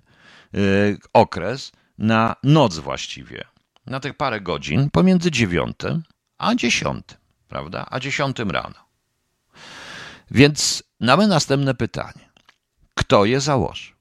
[0.55, 3.43] y, okres na noc właściwie,
[3.85, 6.03] na tych parę godzin pomiędzy dziewiątym
[6.37, 7.17] a dziesiątym,
[7.47, 7.85] prawda?
[7.89, 8.75] A dziesiątym rano.
[10.31, 12.29] Więc mamy następne pytanie.
[12.93, 13.95] Kto je założył?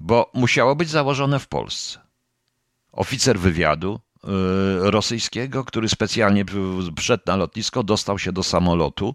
[0.00, 2.03] Bo musiało być założone w Polsce
[2.94, 6.44] oficer wywiadu y, rosyjskiego, który specjalnie
[6.98, 9.14] wszedł na lotnisko, dostał się do samolotu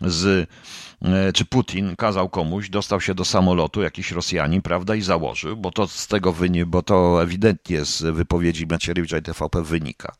[0.00, 5.56] z y, czy Putin kazał komuś, dostał się do samolotu, jakiś Rosjanin, prawda, i założył,
[5.56, 10.16] bo to z tego wynika, bo to ewidentnie z wypowiedzi Macierewicza i TVP wynika.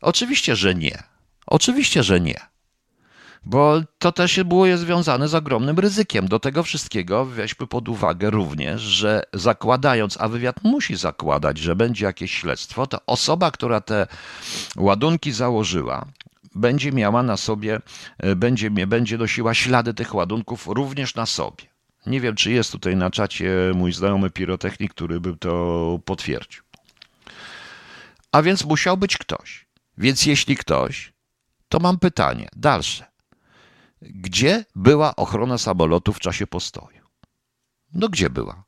[0.00, 1.02] Oczywiście, że nie.
[1.46, 2.50] Oczywiście, że nie
[3.44, 6.28] bo to też było związane z ogromnym ryzykiem.
[6.28, 12.06] Do tego wszystkiego weźmy pod uwagę również, że zakładając, a wywiad musi zakładać, że będzie
[12.06, 14.06] jakieś śledztwo, to osoba, która te
[14.76, 16.06] ładunki założyła,
[16.54, 17.80] będzie miała na sobie,
[18.18, 21.64] e, będzie, będzie nosiła ślady tych ładunków również na sobie.
[22.06, 26.62] Nie wiem, czy jest tutaj na czacie mój znajomy pirotechnik, który by to potwierdził.
[28.32, 29.66] A więc musiał być ktoś.
[29.98, 31.12] Więc jeśli ktoś,
[31.68, 33.09] to mam pytanie dalsze.
[34.02, 37.00] Gdzie była ochrona samolotu w czasie postoju?
[37.94, 38.64] No gdzie była?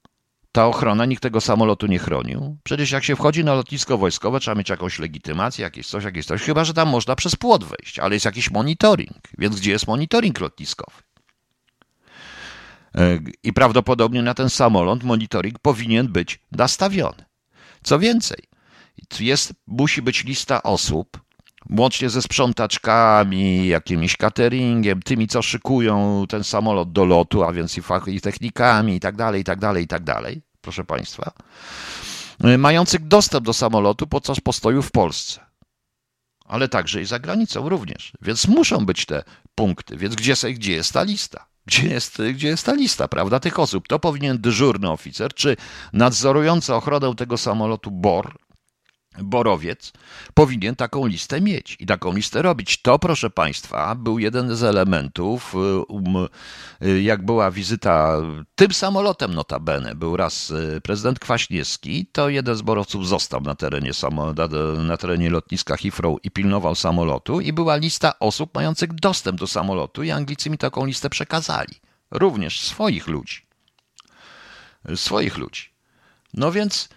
[0.53, 2.57] Ta ochrona, nikt tego samolotu nie chronił.
[2.63, 6.43] Przecież jak się wchodzi na lotnisko wojskowe, trzeba mieć jakąś legitymację, jakieś coś, jakieś coś.
[6.43, 9.29] Chyba, że tam można przez płot wejść, ale jest jakiś monitoring.
[9.39, 11.03] Więc gdzie jest monitoring lotniskowy?
[12.95, 17.25] E, I prawdopodobnie na ten samolot monitoring powinien być nastawiony.
[17.83, 18.39] Co więcej,
[19.21, 21.21] jest, musi być lista osób,
[21.79, 27.83] łącznie ze sprzątaczkami, jakimś cateringiem, tymi, co szykują ten samolot do lotu, a więc i,
[27.83, 31.33] fach, i technikami, i tak dalej, i tak dalej, i tak dalej, proszę Państwa,
[32.59, 35.41] mających dostęp do samolotu podczas postoju w Polsce,
[36.45, 38.13] ale także i za granicą również.
[38.23, 39.23] Więc muszą być te
[39.55, 39.97] punkty.
[39.97, 41.47] Więc gdzie, gdzie jest ta lista?
[41.67, 43.89] Gdzie jest, gdzie jest ta lista, prawda, tych osób?
[43.89, 45.57] To powinien dyżurny oficer, czy
[45.93, 48.39] nadzorujący ochronę tego samolotu BOR,
[49.19, 49.93] Borowiec
[50.35, 52.83] powinien taką listę mieć i taką listę robić.
[52.83, 56.29] To, proszę Państwa, był jeden z elementów, y, um,
[56.83, 58.17] y, jak była wizyta
[58.55, 63.91] tym samolotem notabene, był raz y, prezydent Kwaśniewski, to jeden z borowców został na terenie,
[64.79, 70.03] na terenie lotniska Heathrow i pilnował samolotu i była lista osób mających dostęp do samolotu
[70.03, 71.75] i Anglicy mi taką listę przekazali.
[72.11, 73.47] Również swoich ludzi.
[74.95, 75.73] Swoich ludzi.
[76.35, 76.89] No więc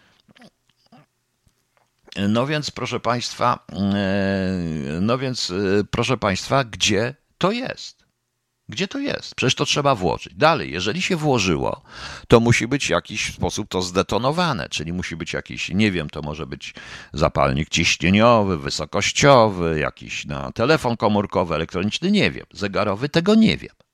[2.30, 8.06] no więc, proszę Państwa, e, no więc, e, proszę Państwa, gdzie to jest?
[8.70, 9.36] Gdzie to jest?
[9.36, 10.34] Przecież to trzeba włożyć.
[10.36, 11.82] Dalej, jeżeli się włożyło,
[12.28, 16.22] to musi być w jakiś sposób to zdetonowane, czyli musi być jakiś, nie wiem, to
[16.22, 16.74] może być
[17.14, 22.46] zapalnik ciśnieniowy, wysokościowy, jakiś na telefon komórkowy, elektroniczny, nie wiem.
[22.54, 23.85] Zegarowy, tego nie wiem.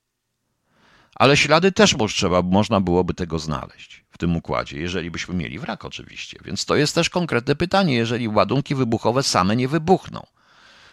[1.14, 6.38] Ale ślady też trzeba, można byłoby tego znaleźć tym układzie, jeżeli byśmy mieli wrak oczywiście.
[6.44, 10.26] Więc to jest też konkretne pytanie, jeżeli ładunki wybuchowe same nie wybuchną.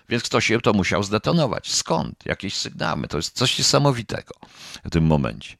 [0.09, 1.71] Więc ktoś je to musiał zdetonować.
[1.71, 2.25] Skąd?
[2.25, 3.07] Jakieś sygnały.
[3.07, 4.33] To jest coś niesamowitego
[4.85, 5.57] w tym momencie.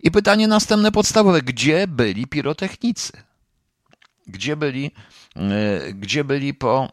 [0.00, 1.42] I pytanie następne podstawowe.
[1.42, 3.12] Gdzie byli pirotechnicy?
[4.26, 4.90] Gdzie byli,
[5.36, 6.92] e, gdzie byli po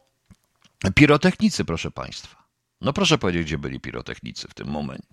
[0.96, 2.43] pirotechnicy, proszę Państwa?
[2.84, 5.08] No proszę powiedzieć, gdzie byli pirotechnicy w tym momencie,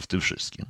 [0.00, 0.66] w tym wszystkim.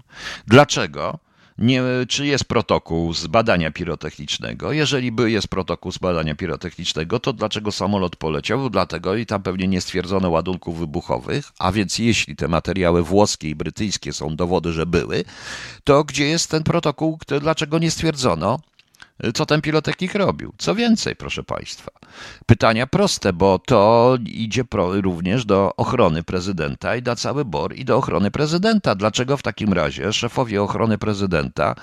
[0.47, 1.19] Dlaczego?
[1.59, 4.73] Nie, czy jest protokół z badania pirotechnicznego?
[4.73, 8.71] Jeżeli by jest protokół z badania pirotechnicznego, to dlaczego samolot poleciał?
[8.71, 13.55] Dlatego i tam pewnie nie stwierdzono ładunków wybuchowych, a więc jeśli te materiały włoskie i
[13.55, 15.25] brytyjskie są dowody, że były,
[15.85, 17.19] to gdzie jest ten protokół?
[17.41, 18.61] Dlaczego nie stwierdzono
[19.35, 20.53] co ten pirotechnik robił.
[20.59, 21.91] Co więcej, proszę Państwa,
[22.47, 27.85] pytania proste, bo to idzie pro, również do ochrony prezydenta i da cały BOR i
[27.85, 28.95] do ochrony prezydenta.
[28.95, 31.75] Dlaczego w takim razie szefowie ochrony prezydenta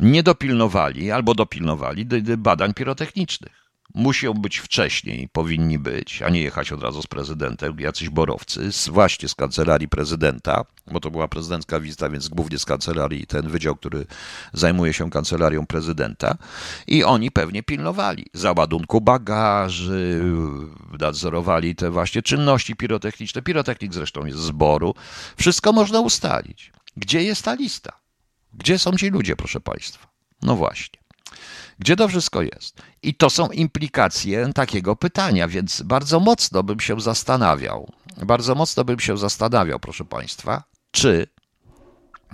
[0.00, 3.67] nie dopilnowali albo dopilnowali badań pirotechnicznych?
[3.94, 8.88] Muszą być wcześniej, powinni być, a nie jechać od razu z prezydentem, jacyś borowcy, z,
[8.88, 13.76] właśnie z kancelarii prezydenta, bo to była prezydencka wizyta, więc głównie z kancelarii, ten wydział,
[13.76, 14.06] który
[14.52, 16.36] zajmuje się kancelarią prezydenta
[16.86, 20.22] i oni pewnie pilnowali załadunku bagaży,
[21.00, 23.42] nadzorowali te właśnie czynności pirotechniczne.
[23.42, 24.94] Pirotechnik zresztą jest z zboru.
[25.36, 26.72] Wszystko można ustalić.
[26.96, 27.92] Gdzie jest ta lista?
[28.52, 30.08] Gdzie są ci ludzie, proszę Państwa?
[30.42, 31.00] No właśnie.
[31.78, 32.82] Gdzie to wszystko jest?
[33.02, 37.92] I to są implikacje takiego pytania, więc bardzo mocno bym się zastanawiał,
[38.26, 41.26] bardzo mocno bym się zastanawiał, proszę Państwa, czy,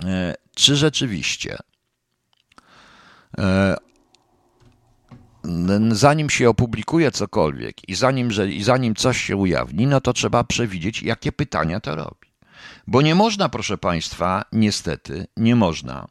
[0.03, 1.57] e, czy rzeczywiście
[3.37, 3.75] e,
[5.91, 10.43] zanim się opublikuje cokolwiek i zanim, że, i zanim coś się ujawni, no to trzeba
[10.43, 12.27] przewidzieć, jakie pytania to robi.
[12.87, 16.07] Bo nie można, proszę Państwa, niestety, nie można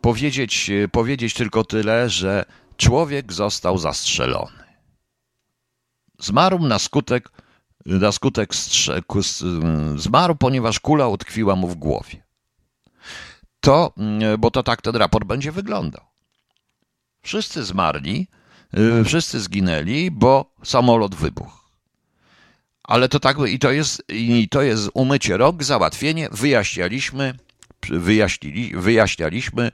[0.00, 2.44] powiedzieć, e, powiedzieć tylko tyle, że
[2.76, 4.64] człowiek został zastrzelony.
[6.18, 7.30] Zmarł na skutek,
[7.86, 9.02] na skutek strze,
[9.96, 12.22] zmarł, ponieważ kula utkwiła mu w głowie.
[13.60, 16.04] To, e, bo to tak ten raport będzie wyglądał.
[17.22, 18.28] Wszyscy zmarli,
[18.72, 21.60] e, wszyscy zginęli, bo samolot wybuchł.
[22.82, 27.34] Ale to tak, i to jest, i to jest umycie rok, załatwienie, wyjaśnialiśmy,
[27.88, 29.70] wyjaśnili, wyjaśnialiśmy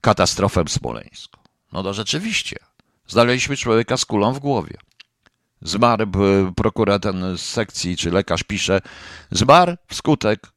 [0.00, 1.40] katastrofę smoleńską.
[1.72, 2.56] No to rzeczywiście,
[3.06, 4.76] znaleźliśmy człowieka z kulą w głowie.
[5.62, 6.06] Zmarł
[6.56, 8.80] prokurator z sekcji, czy lekarz pisze,
[9.30, 10.52] zmarł wskutek,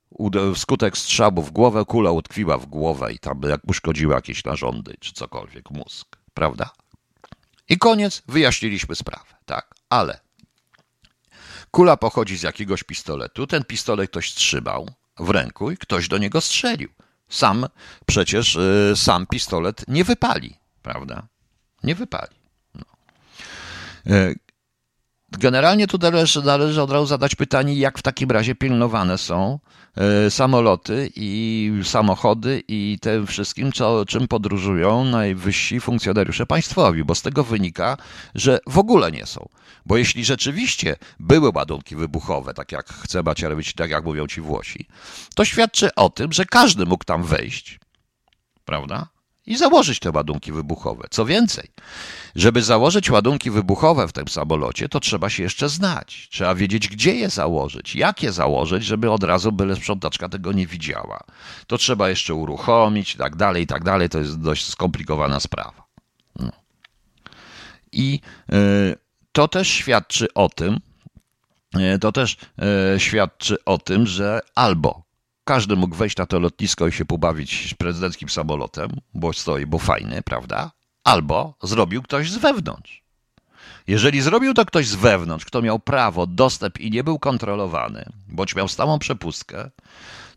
[0.56, 5.14] wskutek strzału w głowę, kula utkwiła w głowę i tam jak uszkodziła jakieś narządy, czy
[5.14, 6.70] cokolwiek, mózg, prawda?
[7.70, 10.20] I koniec, wyjaśniliśmy sprawę, tak, ale
[11.72, 16.42] kula pochodzi z jakiegoś pistoletu, ten pistolet ktoś trzymał, w ręku i ktoś do niego
[16.42, 16.90] strzelił.
[17.30, 17.66] Sam
[18.06, 21.28] przecież y, sam pistolet nie wypali, prawda?
[21.84, 22.36] Nie wypali.
[22.76, 22.86] No.
[25.32, 29.60] Generalnie tu należy, należy od razu zadać pytanie, jak w takim razie pilnowane są
[30.28, 37.22] y, samoloty i samochody i tym wszystkim, co, czym podróżują najwyżsi funkcjonariusze państwowi, bo z
[37.22, 37.98] tego wynika,
[38.36, 39.50] że w ogóle nie są.
[39.86, 44.88] Bo jeśli rzeczywiście były ładunki wybuchowe, tak jak chce Macierewicz, tak jak mówią ci Włosi,
[45.36, 47.80] to świadczy o tym, że każdy mógł tam wejść,
[48.66, 49.08] prawda?
[49.48, 51.08] I założyć te ładunki wybuchowe.
[51.10, 51.68] Co więcej,
[52.36, 56.28] żeby założyć ładunki wybuchowe w tym samolocie, to trzeba się jeszcze znać.
[56.32, 60.68] Trzeba wiedzieć, gdzie je założyć, jak je założyć, żeby od razu byle sprzątaczka tego nie
[60.68, 61.24] widziała.
[61.68, 64.10] To trzeba jeszcze uruchomić i tak dalej, i tak dalej.
[64.10, 65.88] To jest dość skomplikowana sprawa.
[66.40, 66.52] No.
[67.92, 68.96] I yy,
[69.32, 70.80] to też świadczy o tym,
[71.74, 72.38] e, to też
[72.96, 75.07] e, świadczy o tym, że albo
[75.48, 80.22] każdy mógł wejść na to lotnisko i się pobawić prezydenckim samolotem, bo stoi, bo fajny,
[80.22, 80.72] prawda?
[81.04, 83.04] Albo zrobił ktoś z wewnątrz.
[83.88, 88.56] Jeżeli zrobił to ktoś z wewnątrz, kto miał prawo, dostęp i nie był kontrolowany, bądź
[88.56, 89.70] miał stałą przepustkę,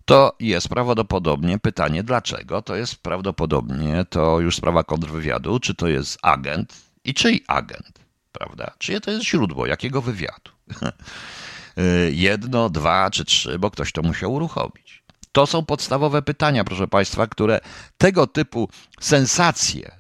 [0.05, 2.62] to jest prawdopodobnie pytanie dlaczego.
[2.62, 8.01] To jest prawdopodobnie to już sprawa kontrwywiadu, czy to jest agent i czyj agent
[8.33, 8.75] prawda?
[8.79, 10.51] Czyje to jest źródło, jakiego wywiadu?
[12.11, 15.00] Jedno, dwa czy trzy, bo ktoś to musiał uruchomić.
[15.33, 17.61] To są podstawowe pytania, proszę Państwa, które
[17.99, 18.69] tego typu
[19.01, 19.90] sensacje,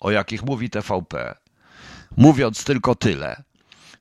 [0.00, 1.34] o jakich mówi TVP,
[2.16, 3.42] mówiąc tylko tyle,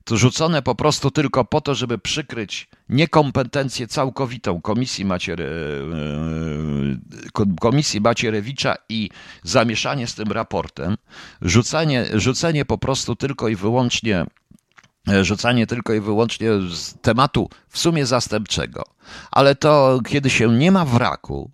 [0.06, 5.46] to rzucone po prostu tylko po to, żeby przykryć niekompetencję całkowitą Komisji, Maciere,
[7.60, 9.10] Komisji Macierewicza i
[9.44, 10.98] zamieszanie z tym raportem,
[11.42, 14.26] rzucanie, rzucenie po prostu tylko i wyłącznie
[15.22, 18.84] rzucanie tylko i wyłącznie z tematu w sumie zastępczego.
[19.32, 21.52] Ale to, kiedy się nie ma wraku,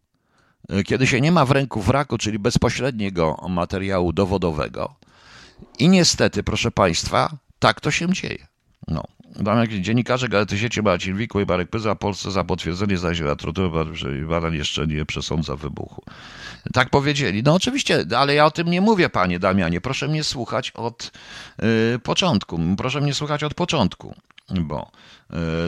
[0.85, 4.95] kiedy się nie ma w ręku wraku, czyli bezpośredniego materiału dowodowego,
[5.79, 8.47] i niestety, proszę Państwa, tak to się dzieje.
[8.87, 9.03] No.
[9.59, 13.15] Jakieś dziennikarze Gazety Sieci Marcin Wikło i Marek Pyza Polsce za potwierdzenie zdaje
[14.27, 16.03] badań jeszcze nie przesądza wybuchu.
[16.73, 17.43] Tak powiedzieli.
[17.43, 19.81] No oczywiście, ale ja o tym nie mówię, panie Damianie.
[19.81, 21.11] Proszę mnie słuchać od
[21.95, 22.59] y, początku.
[22.77, 24.15] Proszę mnie słuchać od początku,
[24.49, 24.91] bo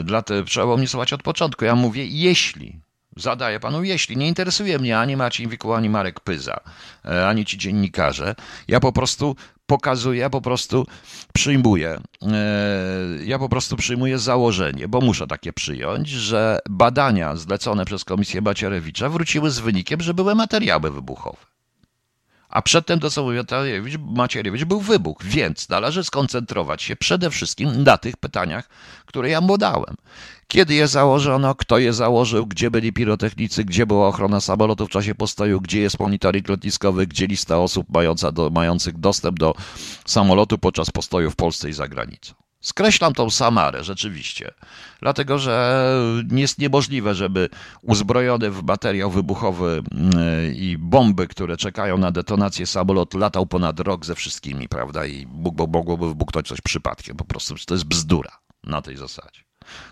[0.00, 1.64] y, dla te, trzeba mnie słuchać od początku.
[1.64, 2.83] Ja mówię, jeśli
[3.16, 6.60] Zadaję panu, jeśli nie interesuje mnie ani Marcin Wikuł, ani Marek Pyza,
[7.04, 8.34] e, ani ci dziennikarze,
[8.68, 9.36] ja po prostu
[9.66, 10.86] pokazuję, ja po prostu
[11.34, 18.04] przyjmuję, e, ja po prostu przyjmuję założenie, bo muszę takie przyjąć, że badania zlecone przez
[18.04, 21.53] Komisję Macierewicza wróciły z wynikiem, że były materiały wybuchowe.
[22.54, 27.82] A przedtem to, co mówił Macierewicz, Macierewicz, był wybuch, więc należy skoncentrować się przede wszystkim
[27.82, 28.68] na tych pytaniach,
[29.06, 29.96] które ja mu dałem.
[30.48, 35.14] Kiedy je założono, kto je założył, gdzie byli pirotechnicy, gdzie była ochrona samolotu w czasie
[35.14, 39.54] postoju, gdzie jest monitoring lotniskowy, gdzie lista osób mająca do, mających dostęp do
[40.06, 42.43] samolotu podczas postoju w Polsce i za granicą.
[42.64, 44.54] Skreślam tą Samarę, rzeczywiście,
[45.00, 45.86] dlatego że
[46.30, 47.48] jest niemożliwe, żeby
[47.82, 54.06] uzbrojony w materiał wybuchowy mm, i bomby, które czekają na detonację samolot, latał ponad rok
[54.06, 55.06] ze wszystkimi, prawda?
[55.06, 55.26] I
[55.66, 57.16] mogłoby wybuchnąć coś przypadkiem.
[57.16, 59.40] Po prostu to jest bzdura na tej zasadzie.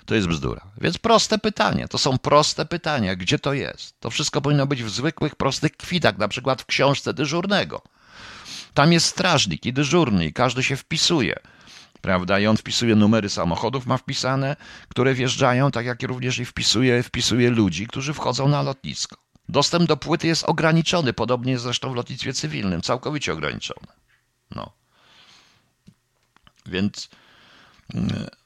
[0.05, 0.67] To jest bzdura.
[0.81, 1.89] Więc proste pytania.
[1.89, 3.17] To są proste pytania.
[3.17, 4.01] Gdzie to jest?
[4.01, 7.83] To wszystko powinno być w zwykłych, prostych kwitach, na przykład w książce dyżurnego.
[8.75, 11.37] Tam jest strażnik i dyżurny i każdy się wpisuje.
[12.03, 12.41] Prawda?
[12.41, 14.57] I on wpisuje numery samochodów, ma wpisane,
[14.89, 19.17] które wjeżdżają, tak jak również i wpisuje, wpisuje ludzi, którzy wchodzą na lotnisko.
[19.49, 23.87] Dostęp do płyty jest ograniczony, podobnie zresztą w lotnictwie cywilnym, całkowicie ograniczony.
[24.55, 24.73] No.
[26.67, 27.09] Więc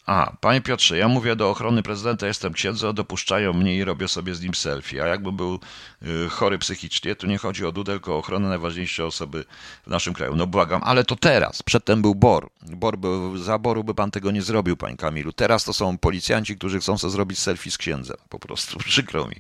[0.07, 4.35] a, panie Piotrze, ja mówię do ochrony prezydenta, jestem księdzem, dopuszczają mnie i robię sobie
[4.35, 5.03] z nim selfie.
[5.03, 5.61] A jakbym był
[6.03, 9.45] y, chory psychicznie, to nie chodzi o Dudę, tylko o ochronę najważniejszej osoby
[9.87, 10.37] w naszym kraju.
[10.37, 11.63] No błagam, ale to teraz.
[11.63, 12.51] Przedtem był BOR.
[12.63, 15.33] BOR był, za BORu by pan tego nie zrobił, panie Kamilu.
[15.33, 18.17] Teraz to są policjanci, którzy chcą sobie zrobić selfie z księdzem.
[18.29, 19.37] Po prostu, przykro mi.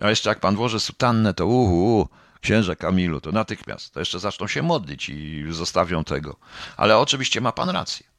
[0.00, 2.08] A jeszcze jak pan włoży sutannę, to uhu,
[2.40, 3.94] księże Kamilu, to natychmiast.
[3.94, 6.36] To jeszcze zaczną się modlić i zostawią tego.
[6.76, 8.11] Ale oczywiście ma pan rację.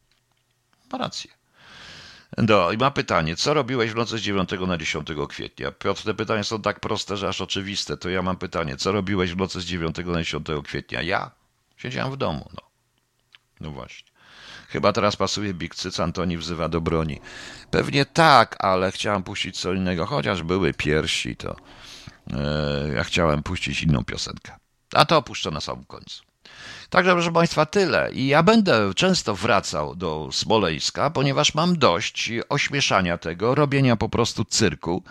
[0.94, 1.32] Ma rację.
[2.38, 5.72] No i ma pytanie, co robiłeś w nocy z 9 na 10 kwietnia?
[5.72, 7.98] Piotr, te pytania są tak proste, że aż oczywiste.
[7.98, 11.02] To ja mam pytanie, co robiłeś w nocy z 9 na 10 kwietnia?
[11.02, 11.32] Ja
[11.78, 12.62] siedziałem w domu, no.
[13.60, 14.08] No właśnie.
[14.70, 17.20] Chyba teraz pasuje Big Cyc, Antoni wzywa do broni.
[17.72, 20.06] Pewnie tak, ale chciałem puścić co innego.
[20.06, 21.56] Chociaż były piersi, to
[22.28, 22.38] yy,
[22.96, 24.56] ja chciałem puścić inną piosenkę.
[24.94, 26.33] A to opuszczę na samym końcu.
[26.90, 28.12] Także, proszę Państwa, tyle.
[28.14, 34.46] I ja będę często wracał do Smoleńska, ponieważ mam dość ośmieszania tego, robienia po prostu
[34.46, 35.04] cyrku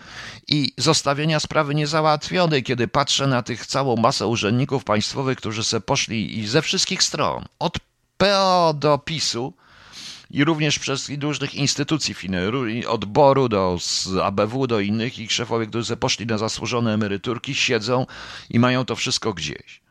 [0.49, 6.39] i zostawienia sprawy niezałatwionej, kiedy patrzę na tych całą masę urzędników państwowych, którzy se poszli
[6.39, 7.79] i ze wszystkich stron, od
[8.19, 9.55] PO do PiSu,
[10.33, 12.15] i również przez różnych instytucji,
[12.89, 13.79] od BOR-u do
[14.23, 18.07] ABW do innych, ich szefowie, którzy poszli na zasłużone emeryturki, siedzą
[18.51, 19.82] i mają to wszystko gdzieś.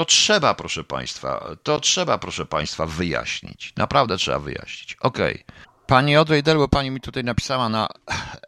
[0.00, 3.72] To trzeba, proszę Państwa, to trzeba, proszę Państwa, wyjaśnić.
[3.76, 4.96] Naprawdę trzeba wyjaśnić.
[5.00, 5.34] Okej.
[5.34, 5.56] Okay.
[5.86, 6.14] Pani
[6.56, 7.88] bo pani mi tutaj napisała na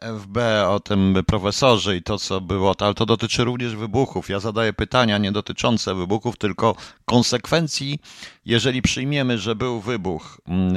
[0.01, 0.37] FB
[0.67, 4.29] o tym profesorze i to, co było, ale to dotyczy również wybuchów.
[4.29, 6.75] Ja zadaję pytania nie dotyczące wybuchów, tylko
[7.05, 7.99] konsekwencji,
[8.45, 10.37] jeżeli przyjmiemy, że był wybuch.
[10.47, 10.75] Mm,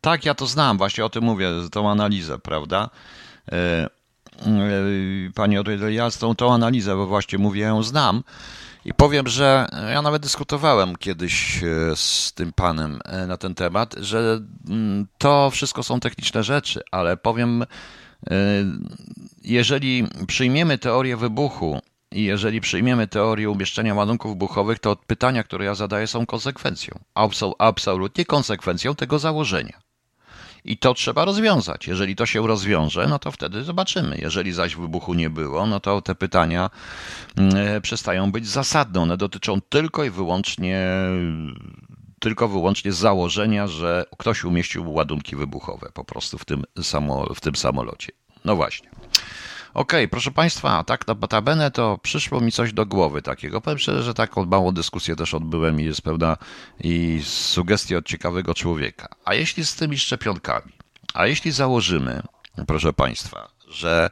[0.00, 2.90] tak, ja to znam, właśnie o tym mówię, tą analizę, prawda?
[3.52, 3.90] E, e,
[5.34, 8.22] pani Odwejder, ja z tą, tą analizę, bo właśnie mówię, ją znam.
[8.84, 13.94] I powiem, że ja nawet dyskutowałem kiedyś e, z tym panem e, na ten temat,
[13.98, 17.66] że mm, to wszystko są techniczne rzeczy, ale powiem, e,
[19.44, 21.80] jeżeli przyjmiemy teorię wybuchu
[22.12, 26.98] i jeżeli przyjmiemy teorię umieszczenia ładunków wybuchowych, to pytania, które ja zadaję, są konsekwencją,
[27.58, 29.81] absolutnie konsekwencją tego założenia.
[30.64, 31.86] I to trzeba rozwiązać.
[31.86, 34.18] Jeżeli to się rozwiąże, no to wtedy zobaczymy.
[34.18, 36.70] Jeżeli zaś wybuchu nie było, no to te pytania
[37.36, 39.00] mm, e, przestają być zasadne.
[39.00, 40.86] One dotyczą tylko i wyłącznie
[42.20, 47.56] tylko wyłącznie założenia, że ktoś umieścił ładunki wybuchowe po prostu w tym, samo, w tym
[47.56, 48.12] samolocie.
[48.44, 48.88] No właśnie.
[49.74, 53.60] Okej, okay, proszę Państwa, tak notabene to przyszło mi coś do głowy takiego.
[53.60, 56.36] Powiem szczerze, że taką małą dyskusję też odbyłem i jest pewna
[56.80, 59.08] i sugestia od ciekawego człowieka.
[59.24, 60.72] A jeśli z tymi szczepionkami?
[61.14, 62.22] A jeśli założymy,
[62.66, 64.10] proszę Państwa, że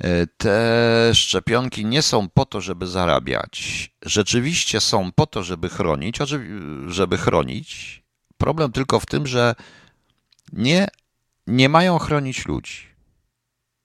[0.00, 3.90] e, te szczepionki nie są po to, żeby zarabiać.
[4.02, 6.18] Rzeczywiście są po to, żeby chronić,
[6.86, 8.02] żeby chronić.
[8.38, 9.54] Problem tylko w tym, że
[10.52, 10.88] nie,
[11.46, 12.90] nie mają chronić ludzi.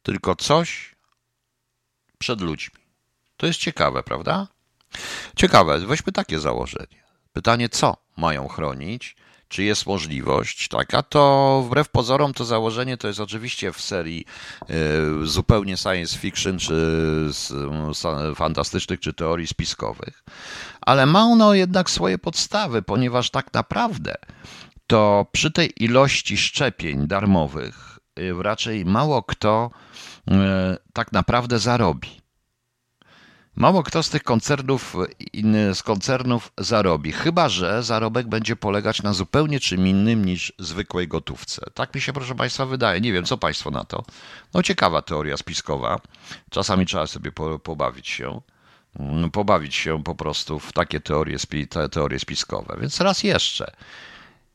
[0.04, 0.95] Tylko coś
[2.26, 2.80] przed ludźmi.
[3.38, 4.48] To jest ciekawe, prawda?
[5.36, 7.04] Ciekawe, weźmy takie założenie.
[7.34, 9.16] Pytanie, co mają chronić?
[9.48, 14.26] czy jest możliwość taka, to wbrew pozorom to założenie to jest oczywiście w serii
[15.24, 17.30] y, zupełnie science fiction, czy
[18.36, 20.24] fantastycznych, czy teorii spiskowych,
[20.82, 24.16] ale ma ono jednak swoje podstawy, ponieważ tak naprawdę
[24.88, 27.95] to przy tej ilości szczepień darmowych
[28.42, 29.70] raczej mało kto
[30.28, 30.34] y,
[30.94, 32.26] tak naprawdę zarobi.
[33.56, 34.96] Mało kto z tych koncernów,
[35.74, 41.66] z koncernów zarobi, chyba że zarobek będzie polegać na zupełnie czym innym niż zwykłej gotówce.
[41.74, 43.02] Tak mi się, proszę Państwa, wydaje.
[43.02, 44.04] Nie wiem, co Państwo na to.
[44.54, 46.00] No, ciekawa teoria spiskowa.
[46.50, 47.32] Czasami trzeba sobie
[47.64, 48.42] pobawić się.
[49.00, 51.38] Mm, pobawić się po prostu w takie teorie,
[51.70, 52.78] te teorie spiskowe.
[52.82, 53.72] Więc raz jeszcze.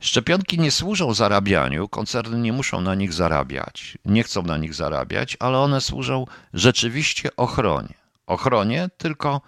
[0.01, 5.37] Szczepionki nie służą zarabianiu, koncerny nie muszą na nich zarabiać, nie chcą na nich zarabiać,
[5.41, 9.41] ale one służą rzeczywiście ochronie ochronie, tylko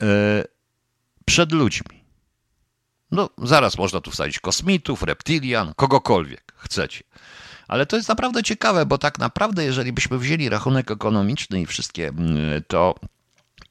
[0.00, 0.06] yy,
[1.24, 2.04] przed ludźmi.
[3.10, 7.04] No, zaraz można tu wsadzić kosmitów, reptilian, kogokolwiek chcecie.
[7.68, 12.12] Ale to jest naprawdę ciekawe, bo tak naprawdę, jeżeli byśmy wzięli rachunek ekonomiczny i wszystkie,
[12.68, 12.94] to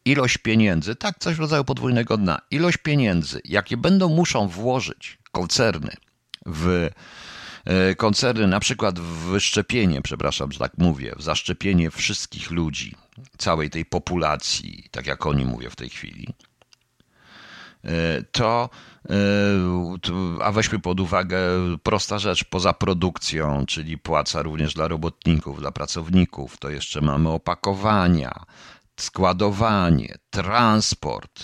[0.05, 5.91] ilość pieniędzy, tak, coś w rodzaju podwójnego dna, ilość pieniędzy, jakie będą muszą włożyć koncerny
[6.45, 6.89] w
[7.65, 12.95] E, koncerny, na przykład w wyszczepienie, przepraszam, że tak mówię, w zaszczepienie wszystkich ludzi,
[13.37, 16.27] całej tej populacji, tak jak oni mówią w tej chwili,
[17.83, 18.69] e, to,
[19.09, 19.13] e,
[20.41, 21.39] a weźmy pod uwagę
[21.83, 28.45] prosta rzecz, poza produkcją, czyli płaca również dla robotników, dla pracowników, to jeszcze mamy opakowania,
[28.99, 31.43] składowanie, transport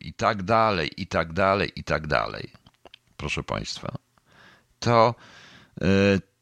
[0.00, 2.59] i tak dalej, i tak dalej, i tak dalej.
[3.20, 3.94] Proszę Państwa,
[4.78, 5.14] to
[5.82, 5.86] E,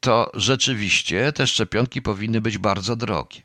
[0.00, 3.42] to rzeczywiście te szczepionki powinny być bardzo drogie.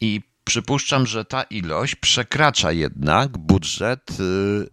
[0.00, 4.14] I przypuszczam, że ta ilość przekracza jednak budżet e,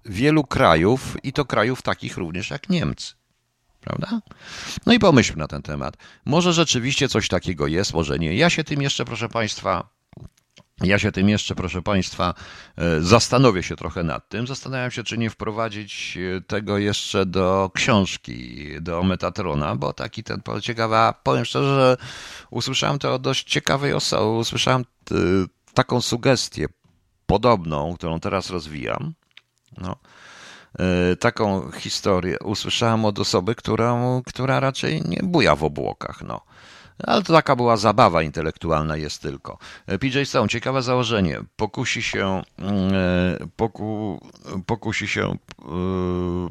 [0.06, 3.14] wielu krajów, i to krajów takich również jak Niemcy.
[3.82, 4.22] Prawda?
[4.86, 5.98] No i pomyślmy na ten temat.
[6.26, 8.36] Może rzeczywiście coś takiego jest, może nie.
[8.36, 9.90] Ja się tym jeszcze, proszę Państwa,
[10.84, 12.34] ja się tym jeszcze, proszę Państwa,
[12.78, 14.48] e, zastanowię się trochę nad tym.
[14.48, 20.42] Zastanawiam się, czy nie wprowadzić e, tego jeszcze do książki, do Metatrona, bo taki ten
[20.62, 21.98] ciekawa, powiem szczerze, że
[22.50, 25.16] usłyszałem to od dość ciekawej osoby, usłyszałem e,
[25.74, 26.66] taką sugestię
[27.26, 29.14] podobną, którą teraz rozwijam.
[29.78, 29.96] No.
[31.20, 36.22] Taką historię usłyszałem od osoby, która, która raczej nie buja w obłokach.
[36.22, 36.42] No.
[37.04, 39.58] Ale to taka była zabawa intelektualna jest tylko.
[39.88, 41.40] E, PJ Stone, ciekawe założenie.
[41.56, 44.20] Pokusi się, mm, e, poku,
[44.66, 45.36] pokusi się e,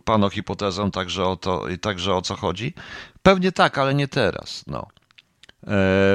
[0.04, 2.74] pan o hipotezę także o to, także o co chodzi?
[3.22, 4.64] Pewnie tak, ale nie teraz.
[4.66, 4.86] No.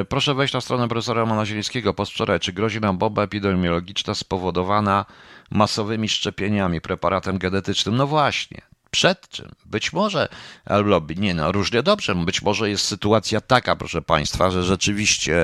[0.10, 2.40] Proszę wejść na stronę profesora Romana Zielińskiego po wczoraj.
[2.40, 5.06] Czy grozi nam bomba epidemiologiczna spowodowana
[5.52, 7.96] masowymi szczepieniami, preparatem genetycznym?
[7.96, 8.62] No właśnie,
[8.96, 9.52] przed czym?
[9.66, 10.28] Być może,
[10.66, 15.36] albo nie no, różnie dobrze, być może jest sytuacja taka, proszę Państwa, że rzeczywiście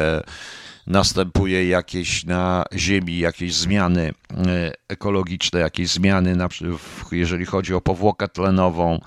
[0.88, 6.36] następuje jakieś na Ziemi jakieś zmiany e, ekologiczne, jakieś zmiany,
[7.12, 9.02] jeżeli chodzi o powłokę tlenową,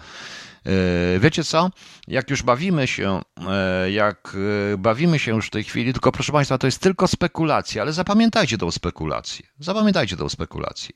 [1.21, 1.71] wiecie co?
[2.09, 4.37] Jak już bawimy się, e, jak
[4.75, 7.93] e, bawimy się już w tej chwili, tylko proszę Państwa, to jest tylko spekulacja, ale
[7.93, 9.47] zapamiętajcie tą spekulację.
[9.59, 10.95] Zapamiętajcie tą spekulację.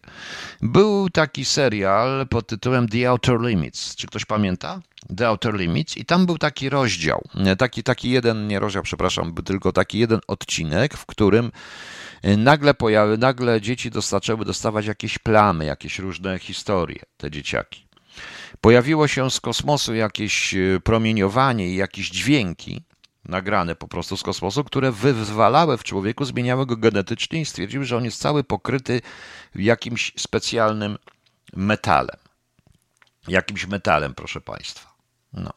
[0.63, 3.97] Był taki serial pod tytułem The Outer Limits.
[3.97, 4.81] Czy ktoś pamięta?
[5.17, 7.23] The Outer Limits i tam był taki rozdział,
[7.59, 11.53] taki, taki jeden, nie rozdział, przepraszam, tylko taki jeden odcinek, w którym
[12.37, 17.88] nagle pojawy, nagle dzieci zaczęły dostawać jakieś plamy, jakieś różne historie, te dzieciaki.
[18.61, 22.83] Pojawiło się z kosmosu jakieś e, promieniowanie i jakieś dźwięki
[23.25, 27.97] nagrane po prostu z kosmosu, które wyzwalały w człowieku, zmieniały go genetycznie i stwierdziły, że
[27.97, 29.01] on jest cały pokryty
[29.55, 30.99] jakimś specjalnym
[31.53, 32.17] metalem.
[33.29, 34.95] Jakimś metalem, proszę Państwa.
[35.33, 35.53] No.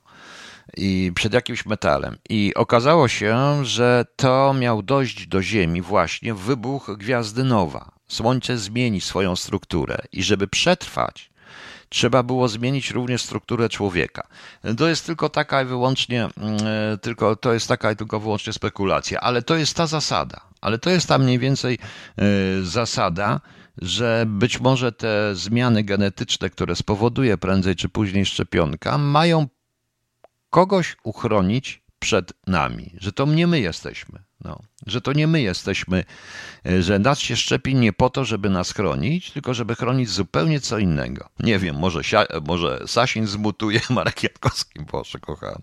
[0.78, 2.18] I przed jakimś metalem.
[2.30, 7.92] I okazało się, że to miał dojść do Ziemi właśnie wybuch gwiazdy nowa.
[8.08, 11.31] Słońce zmieni swoją strukturę i żeby przetrwać,
[11.92, 14.28] trzeba było zmienić również strukturę człowieka.
[14.78, 16.58] To jest tylko taka i wyłącznie, mm,
[16.94, 20.42] e, tylko, to jest taka i tylko wyłącznie spekulacja, ale to jest ta zasada.
[20.62, 22.24] Ale to jest ta mniej więcej e,
[22.64, 23.42] zasada,
[23.78, 29.48] że być może te zmiany genetyczne, które spowoduje prędzej czy później szczepionka, mają
[30.50, 34.20] kogoś uchronić przed nami, że to nie my jesteśmy.
[34.44, 36.04] No, że to nie my jesteśmy,
[36.66, 40.60] e, że nas się szczepi nie po to, żeby nas chronić, tylko żeby chronić zupełnie
[40.60, 41.30] co innego.
[41.40, 42.02] Nie wiem, może,
[42.48, 45.62] może Sasin zmutuje Marek Jankowski, Boże kochany.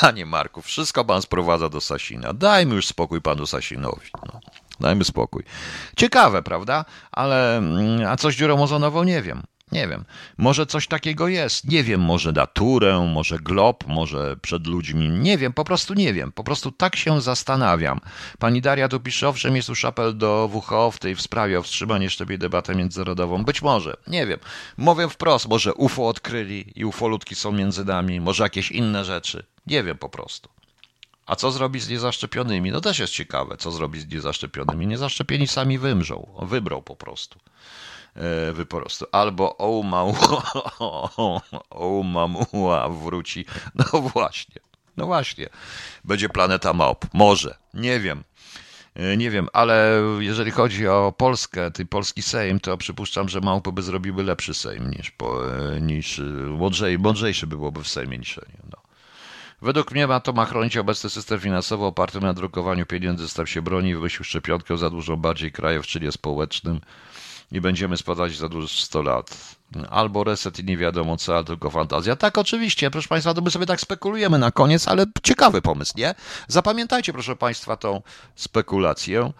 [0.00, 2.32] Panie Marku, wszystko pan sprowadza do Sasina.
[2.32, 4.10] Dajmy już spokój panu Sasinowi.
[4.26, 4.40] No,
[4.80, 5.44] dajmy spokój.
[5.96, 6.84] Ciekawe, prawda?
[7.12, 9.42] Ale, mm, a coś dziurą ozonową nie wiem.
[9.72, 10.04] Nie wiem.
[10.38, 11.68] Może coś takiego jest.
[11.68, 15.08] Nie wiem, może naturę, może glob, może przed ludźmi.
[15.08, 16.32] Nie wiem, po prostu nie wiem.
[16.32, 18.00] Po prostu tak się zastanawiam.
[18.38, 22.10] Pani Daria tu pisze, owszem, jest już apel do WHO w tej sprawie o wstrzymanie
[22.10, 23.44] szczepień debatę międzynarodową.
[23.44, 24.38] Być może, nie wiem.
[24.76, 29.46] Mówię wprost, może UFO odkryli i ufolutki są między nami, może jakieś inne rzeczy.
[29.66, 30.48] Nie wiem po prostu.
[31.26, 32.70] A co zrobi z niezaszczepionymi?
[32.70, 34.86] No też jest ciekawe, co zrobi z niezaszczepionymi.
[34.86, 37.38] Niezaszczepieni sami wymrzą, wybrą po prostu.
[38.20, 39.06] E, wy po prostu.
[39.12, 39.58] Albo
[41.70, 43.44] Oumuamua wróci.
[43.74, 44.60] No właśnie,
[44.96, 45.48] no właśnie.
[46.04, 47.06] Będzie planeta małp.
[47.12, 48.24] Może, nie wiem.
[48.94, 53.72] E, nie wiem, ale jeżeli chodzi o Polskę, ty polski Sejm, to przypuszczam, że małpy
[53.72, 56.20] by zrobiły lepszy Sejm niż, po, e, niż
[56.58, 58.40] mądrzej, mądrzejszy byłoby w Sejmie niż
[58.72, 58.78] no.
[59.62, 63.62] Według mnie ma to ma chronić obecny system finansowy oparty na drukowaniu pieniędzy, stał się
[63.62, 66.80] broni, wymyślił szczepionkę, zadłużą bardziej krajów, czyli społecznym
[67.52, 69.56] i będziemy spadać za dużo 100 lat.
[69.90, 72.16] Albo reset i nie wiadomo co, ale tylko fantazja.
[72.16, 76.14] Tak, oczywiście, proszę Państwa, to my sobie tak spekulujemy na koniec, ale ciekawy pomysł, nie?
[76.48, 78.02] Zapamiętajcie, proszę Państwa, tą
[78.34, 79.32] spekulację,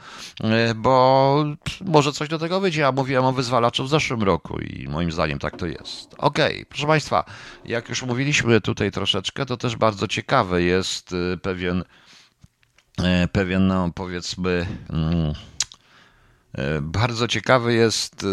[0.44, 1.44] e, bo
[1.80, 2.80] może coś do tego wyjdzie.
[2.80, 6.14] Ja mówiłem o wyzwalaczu w zeszłym roku i moim zdaniem tak to jest.
[6.18, 7.24] Okej, okay, proszę Państwa,
[7.64, 11.84] jak już mówiliśmy tutaj troszeczkę, to też bardzo ciekawy jest e, pewien,
[13.02, 15.34] e, pewien, no powiedzmy, mm,
[16.80, 18.26] bardzo ciekawe jest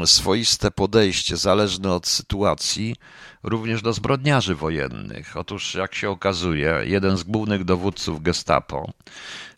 [0.00, 2.96] e, swoiste podejście, zależne od sytuacji,
[3.42, 5.36] również do zbrodniarzy wojennych.
[5.36, 8.92] Otóż, jak się okazuje, jeden z głównych dowódców Gestapo,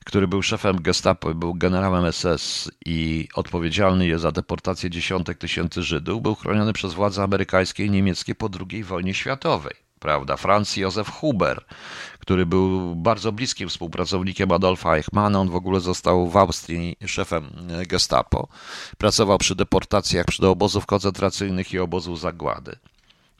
[0.04, 6.22] który był szefem Gestapo, był generałem SS i odpowiedzialny jest za deportację dziesiątek tysięcy Żydów,
[6.22, 9.74] był chroniony przez władze amerykańskie i niemieckie po II wojnie światowej.
[10.00, 10.36] Prawda?
[10.36, 11.64] Franz Józef Huber,
[12.20, 15.40] który był bardzo bliskim współpracownikiem Adolfa Eichmana.
[15.40, 17.44] On w ogóle został w Austrii szefem
[17.88, 18.48] Gestapo.
[18.98, 22.76] Pracował przy deportacjach do obozów koncentracyjnych i obozu zagłady.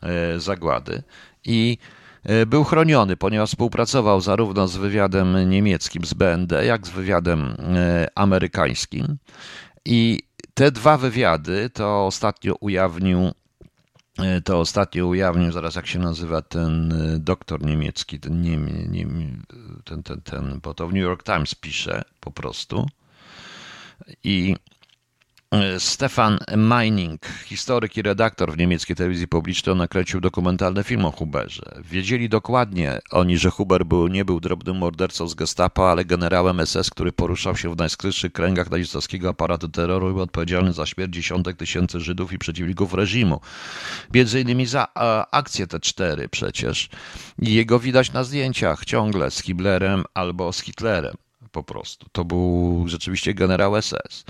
[0.02, 1.02] E, zagłady.
[1.44, 1.78] I
[2.24, 8.08] e, był chroniony, ponieważ współpracował zarówno z wywiadem niemieckim, z BND, jak z wywiadem e,
[8.14, 9.16] amerykańskim.
[9.84, 10.22] I
[10.54, 13.39] te dwa wywiady to ostatnio ujawnił E,
[14.44, 18.56] to ostatnio ujawnił, zaraz jak się nazywa ten e, doktor niemiecki, ten, nie,
[18.88, 19.06] nie,
[19.84, 22.86] ten, ten, ten, bo to w New York Times pisze po prostu.
[24.24, 24.56] I
[25.78, 31.62] Stefan Meining, historyk i redaktor w niemieckiej telewizji publicznej, nakręcił dokumentalny film o Huberze.
[31.84, 36.90] Wiedzieli dokładnie oni, że Huber był, nie był drobnym mordercą z gestapo, ale generałem SS,
[36.90, 41.56] który poruszał się w najskrytszych kręgach nazistowskiego aparatu terroru i był odpowiedzialny za śmierć dziesiątek
[41.56, 43.40] tysięcy Żydów i przeciwników reżimu.
[44.14, 44.86] Między innymi za
[45.30, 46.88] akcję T4 przecież.
[47.42, 51.14] I jego widać na zdjęciach ciągle z Hitlerem albo z Hitlerem
[51.52, 52.06] po prostu.
[52.12, 54.24] To był rzeczywiście generał SS.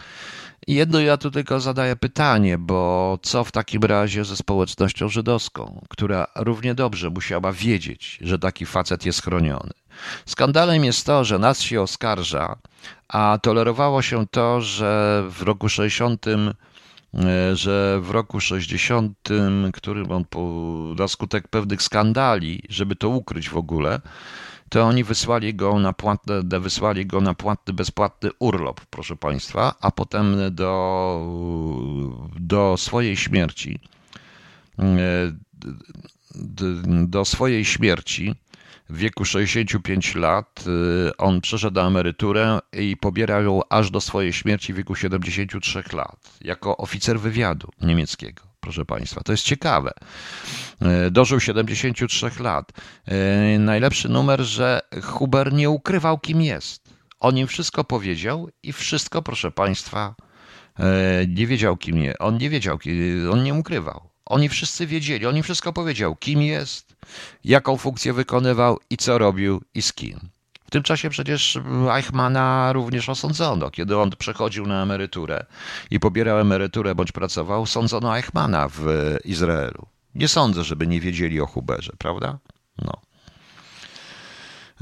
[0.70, 6.26] Jedno ja tu tylko zadaję pytanie, bo co w takim razie ze społecznością żydowską, która
[6.36, 9.70] równie dobrze musiała wiedzieć, że taki facet jest chroniony.
[10.26, 12.56] Skandalem jest to, że nas się oskarża,
[13.08, 16.36] a tolerowało się to, że w roku 60 e,
[17.56, 19.28] że w roku 60,
[19.72, 20.40] którym on po,
[20.98, 24.00] na skutek pewnych skandali, żeby to ukryć w ogóle,
[24.70, 29.90] to oni wysłali go na płatny, wysłali go na płatny, bezpłatny urlop, proszę Państwa, a
[29.90, 31.26] potem do,
[32.40, 33.80] do swojej śmierci,
[37.06, 38.34] do swojej śmierci
[38.90, 40.64] w wieku 65 lat
[41.18, 46.76] on przeszedł emeryturę i pobierał ją aż do swojej śmierci w wieku 73 lat jako
[46.76, 49.20] oficer wywiadu niemieckiego proszę Państwa.
[49.20, 49.92] To jest ciekawe.
[50.80, 52.72] E, dożył 73 lat.
[53.06, 56.90] E, najlepszy numer, że Huber nie ukrywał, kim jest.
[57.20, 60.14] On im wszystko powiedział i wszystko, proszę Państwa,
[60.78, 62.16] e, nie wiedział, kim jest.
[62.20, 62.78] On nie wiedział,
[63.32, 64.10] on nie ukrywał.
[64.26, 66.96] Oni wszyscy wiedzieli, on im wszystko powiedział, kim jest,
[67.44, 70.20] jaką funkcję wykonywał i co robił i z kim.
[70.70, 71.58] W tym czasie przecież
[71.96, 73.70] Eichmana również osądzono.
[73.70, 75.46] Kiedy on przechodził na emeryturę
[75.90, 78.86] i pobierał emeryturę bądź pracował, sądzono Eichmana w
[79.24, 79.86] Izraelu.
[80.14, 82.38] Nie sądzę, żeby nie wiedzieli o Huberze, prawda?
[82.84, 82.92] No.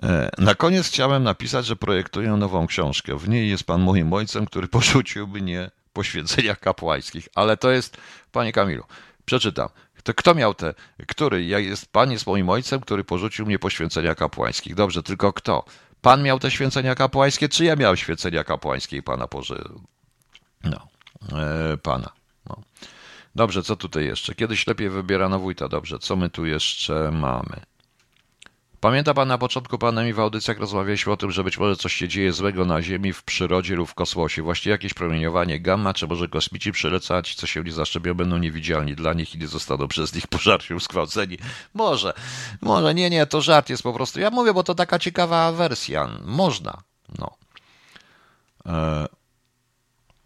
[0.03, 3.18] E, na koniec chciałem napisać, że projektuję nową książkę.
[3.18, 7.28] W niej jest pan moim ojcem, który porzucił mnie poświęceniach kapłańskich.
[7.34, 7.97] Ale to jest,
[8.32, 8.84] panie Kamilu,
[9.24, 9.68] przeczytam.
[10.09, 10.75] To kto miał te,
[11.09, 11.45] który?
[11.45, 14.75] Ja jest, pan jest moim ojcem, który porzucił mnie poświęcenia kapłańskich.
[14.75, 15.65] Dobrze, tylko kto?
[16.01, 19.65] Pan miał te święcenia kapłańskie, czy ja miałem święcenia kapłańskie i pana poży...
[20.65, 20.89] No,
[21.39, 22.13] e, pana.
[22.49, 22.57] No.
[23.35, 24.35] Dobrze, co tutaj jeszcze?
[24.35, 25.69] Kiedyś lepiej wybierano wójta.
[25.69, 27.61] Dobrze, co my tu jeszcze mamy?
[28.81, 32.09] Pamięta pan na początku pandemii w audycjach rozmawialiśmy o tym, że być może coś się
[32.09, 34.43] dzieje złego na Ziemi, w przyrodzie lub w kosmosie.
[34.43, 39.12] Właściwie jakieś promieniowanie gamma, czy może kosmici przylecać, co się nie zaszczepią, będą niewidzialni dla
[39.12, 41.39] nich i nie zostaną przez nich pożarci, uskwarceni.
[41.74, 42.12] Może,
[42.61, 44.20] może, nie, nie, to żart jest po prostu.
[44.20, 46.09] Ja mówię, bo to taka ciekawa wersja.
[46.24, 46.83] Można,
[47.18, 47.37] no.
[48.66, 49.07] E,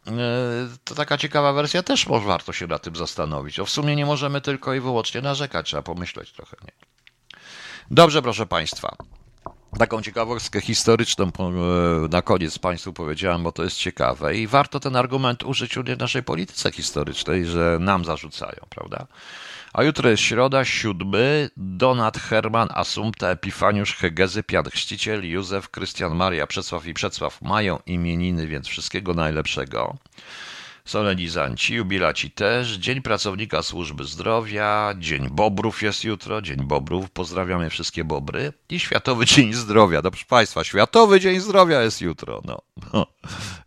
[0.07, 3.61] e, to taka ciekawa wersja, też może warto się na tym zastanowić.
[3.61, 6.92] O, w sumie nie możemy tylko i wyłącznie narzekać, trzeba pomyśleć trochę, nie?
[7.93, 8.97] Dobrze, proszę Państwa.
[9.79, 14.97] Taką ciekawostkę historyczną e, na koniec Państwu powiedziałem, bo to jest ciekawe i warto ten
[14.97, 19.07] argument użyć w naszej polityce historycznej, że nam zarzucają, prawda?
[19.73, 26.47] A jutro jest środa, siódmy, Donat, Herman, Assumpta, Epifaniusz, Hegezy, Piat Chrzciciel, Józef, Krystian, Maria,
[26.47, 29.97] Przesław i Przesław mają imieniny, więc wszystkiego najlepszego
[30.85, 38.05] solenizanci, jubilaci też, Dzień Pracownika Służby Zdrowia, Dzień Bobrów jest jutro, Dzień Bobrów, pozdrawiamy wszystkie
[38.05, 40.01] bobry i Światowy Dzień Zdrowia.
[40.05, 42.41] No proszę Państwa, Światowy Dzień Zdrowia jest jutro.
[42.45, 42.59] No,
[42.93, 43.07] no.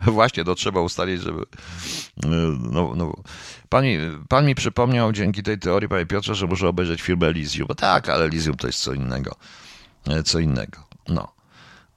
[0.14, 1.44] Właśnie, to trzeba ustalić, żeby...
[2.72, 3.14] No, no.
[3.70, 3.98] Pan, mi,
[4.30, 7.68] pan mi przypomniał dzięki tej teorii, panie Piotrze, że muszę obejrzeć film Elysium.
[7.68, 9.36] Bo tak, ale Elysium to jest co innego.
[10.26, 10.84] Co innego.
[11.08, 11.36] No.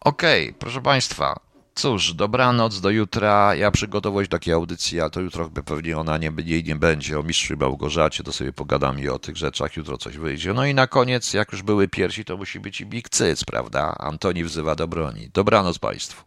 [0.00, 1.40] Okej, okay, proszę Państwa,
[1.78, 3.54] Cóż, dobranoc, do jutra.
[3.54, 7.20] Ja przygotowuję takie audycje, a to jutro pewnie ona nie, jej nie będzie.
[7.20, 9.76] O mistrzu Małgorzacie to sobie pogadam i o tych rzeczach.
[9.76, 10.54] Jutro coś wyjdzie.
[10.54, 13.94] No i na koniec, jak już były piersi, to musi być i Big Cyc, prawda?
[13.98, 15.30] Antoni wzywa do broni.
[15.34, 16.24] Dobranoc Państwu.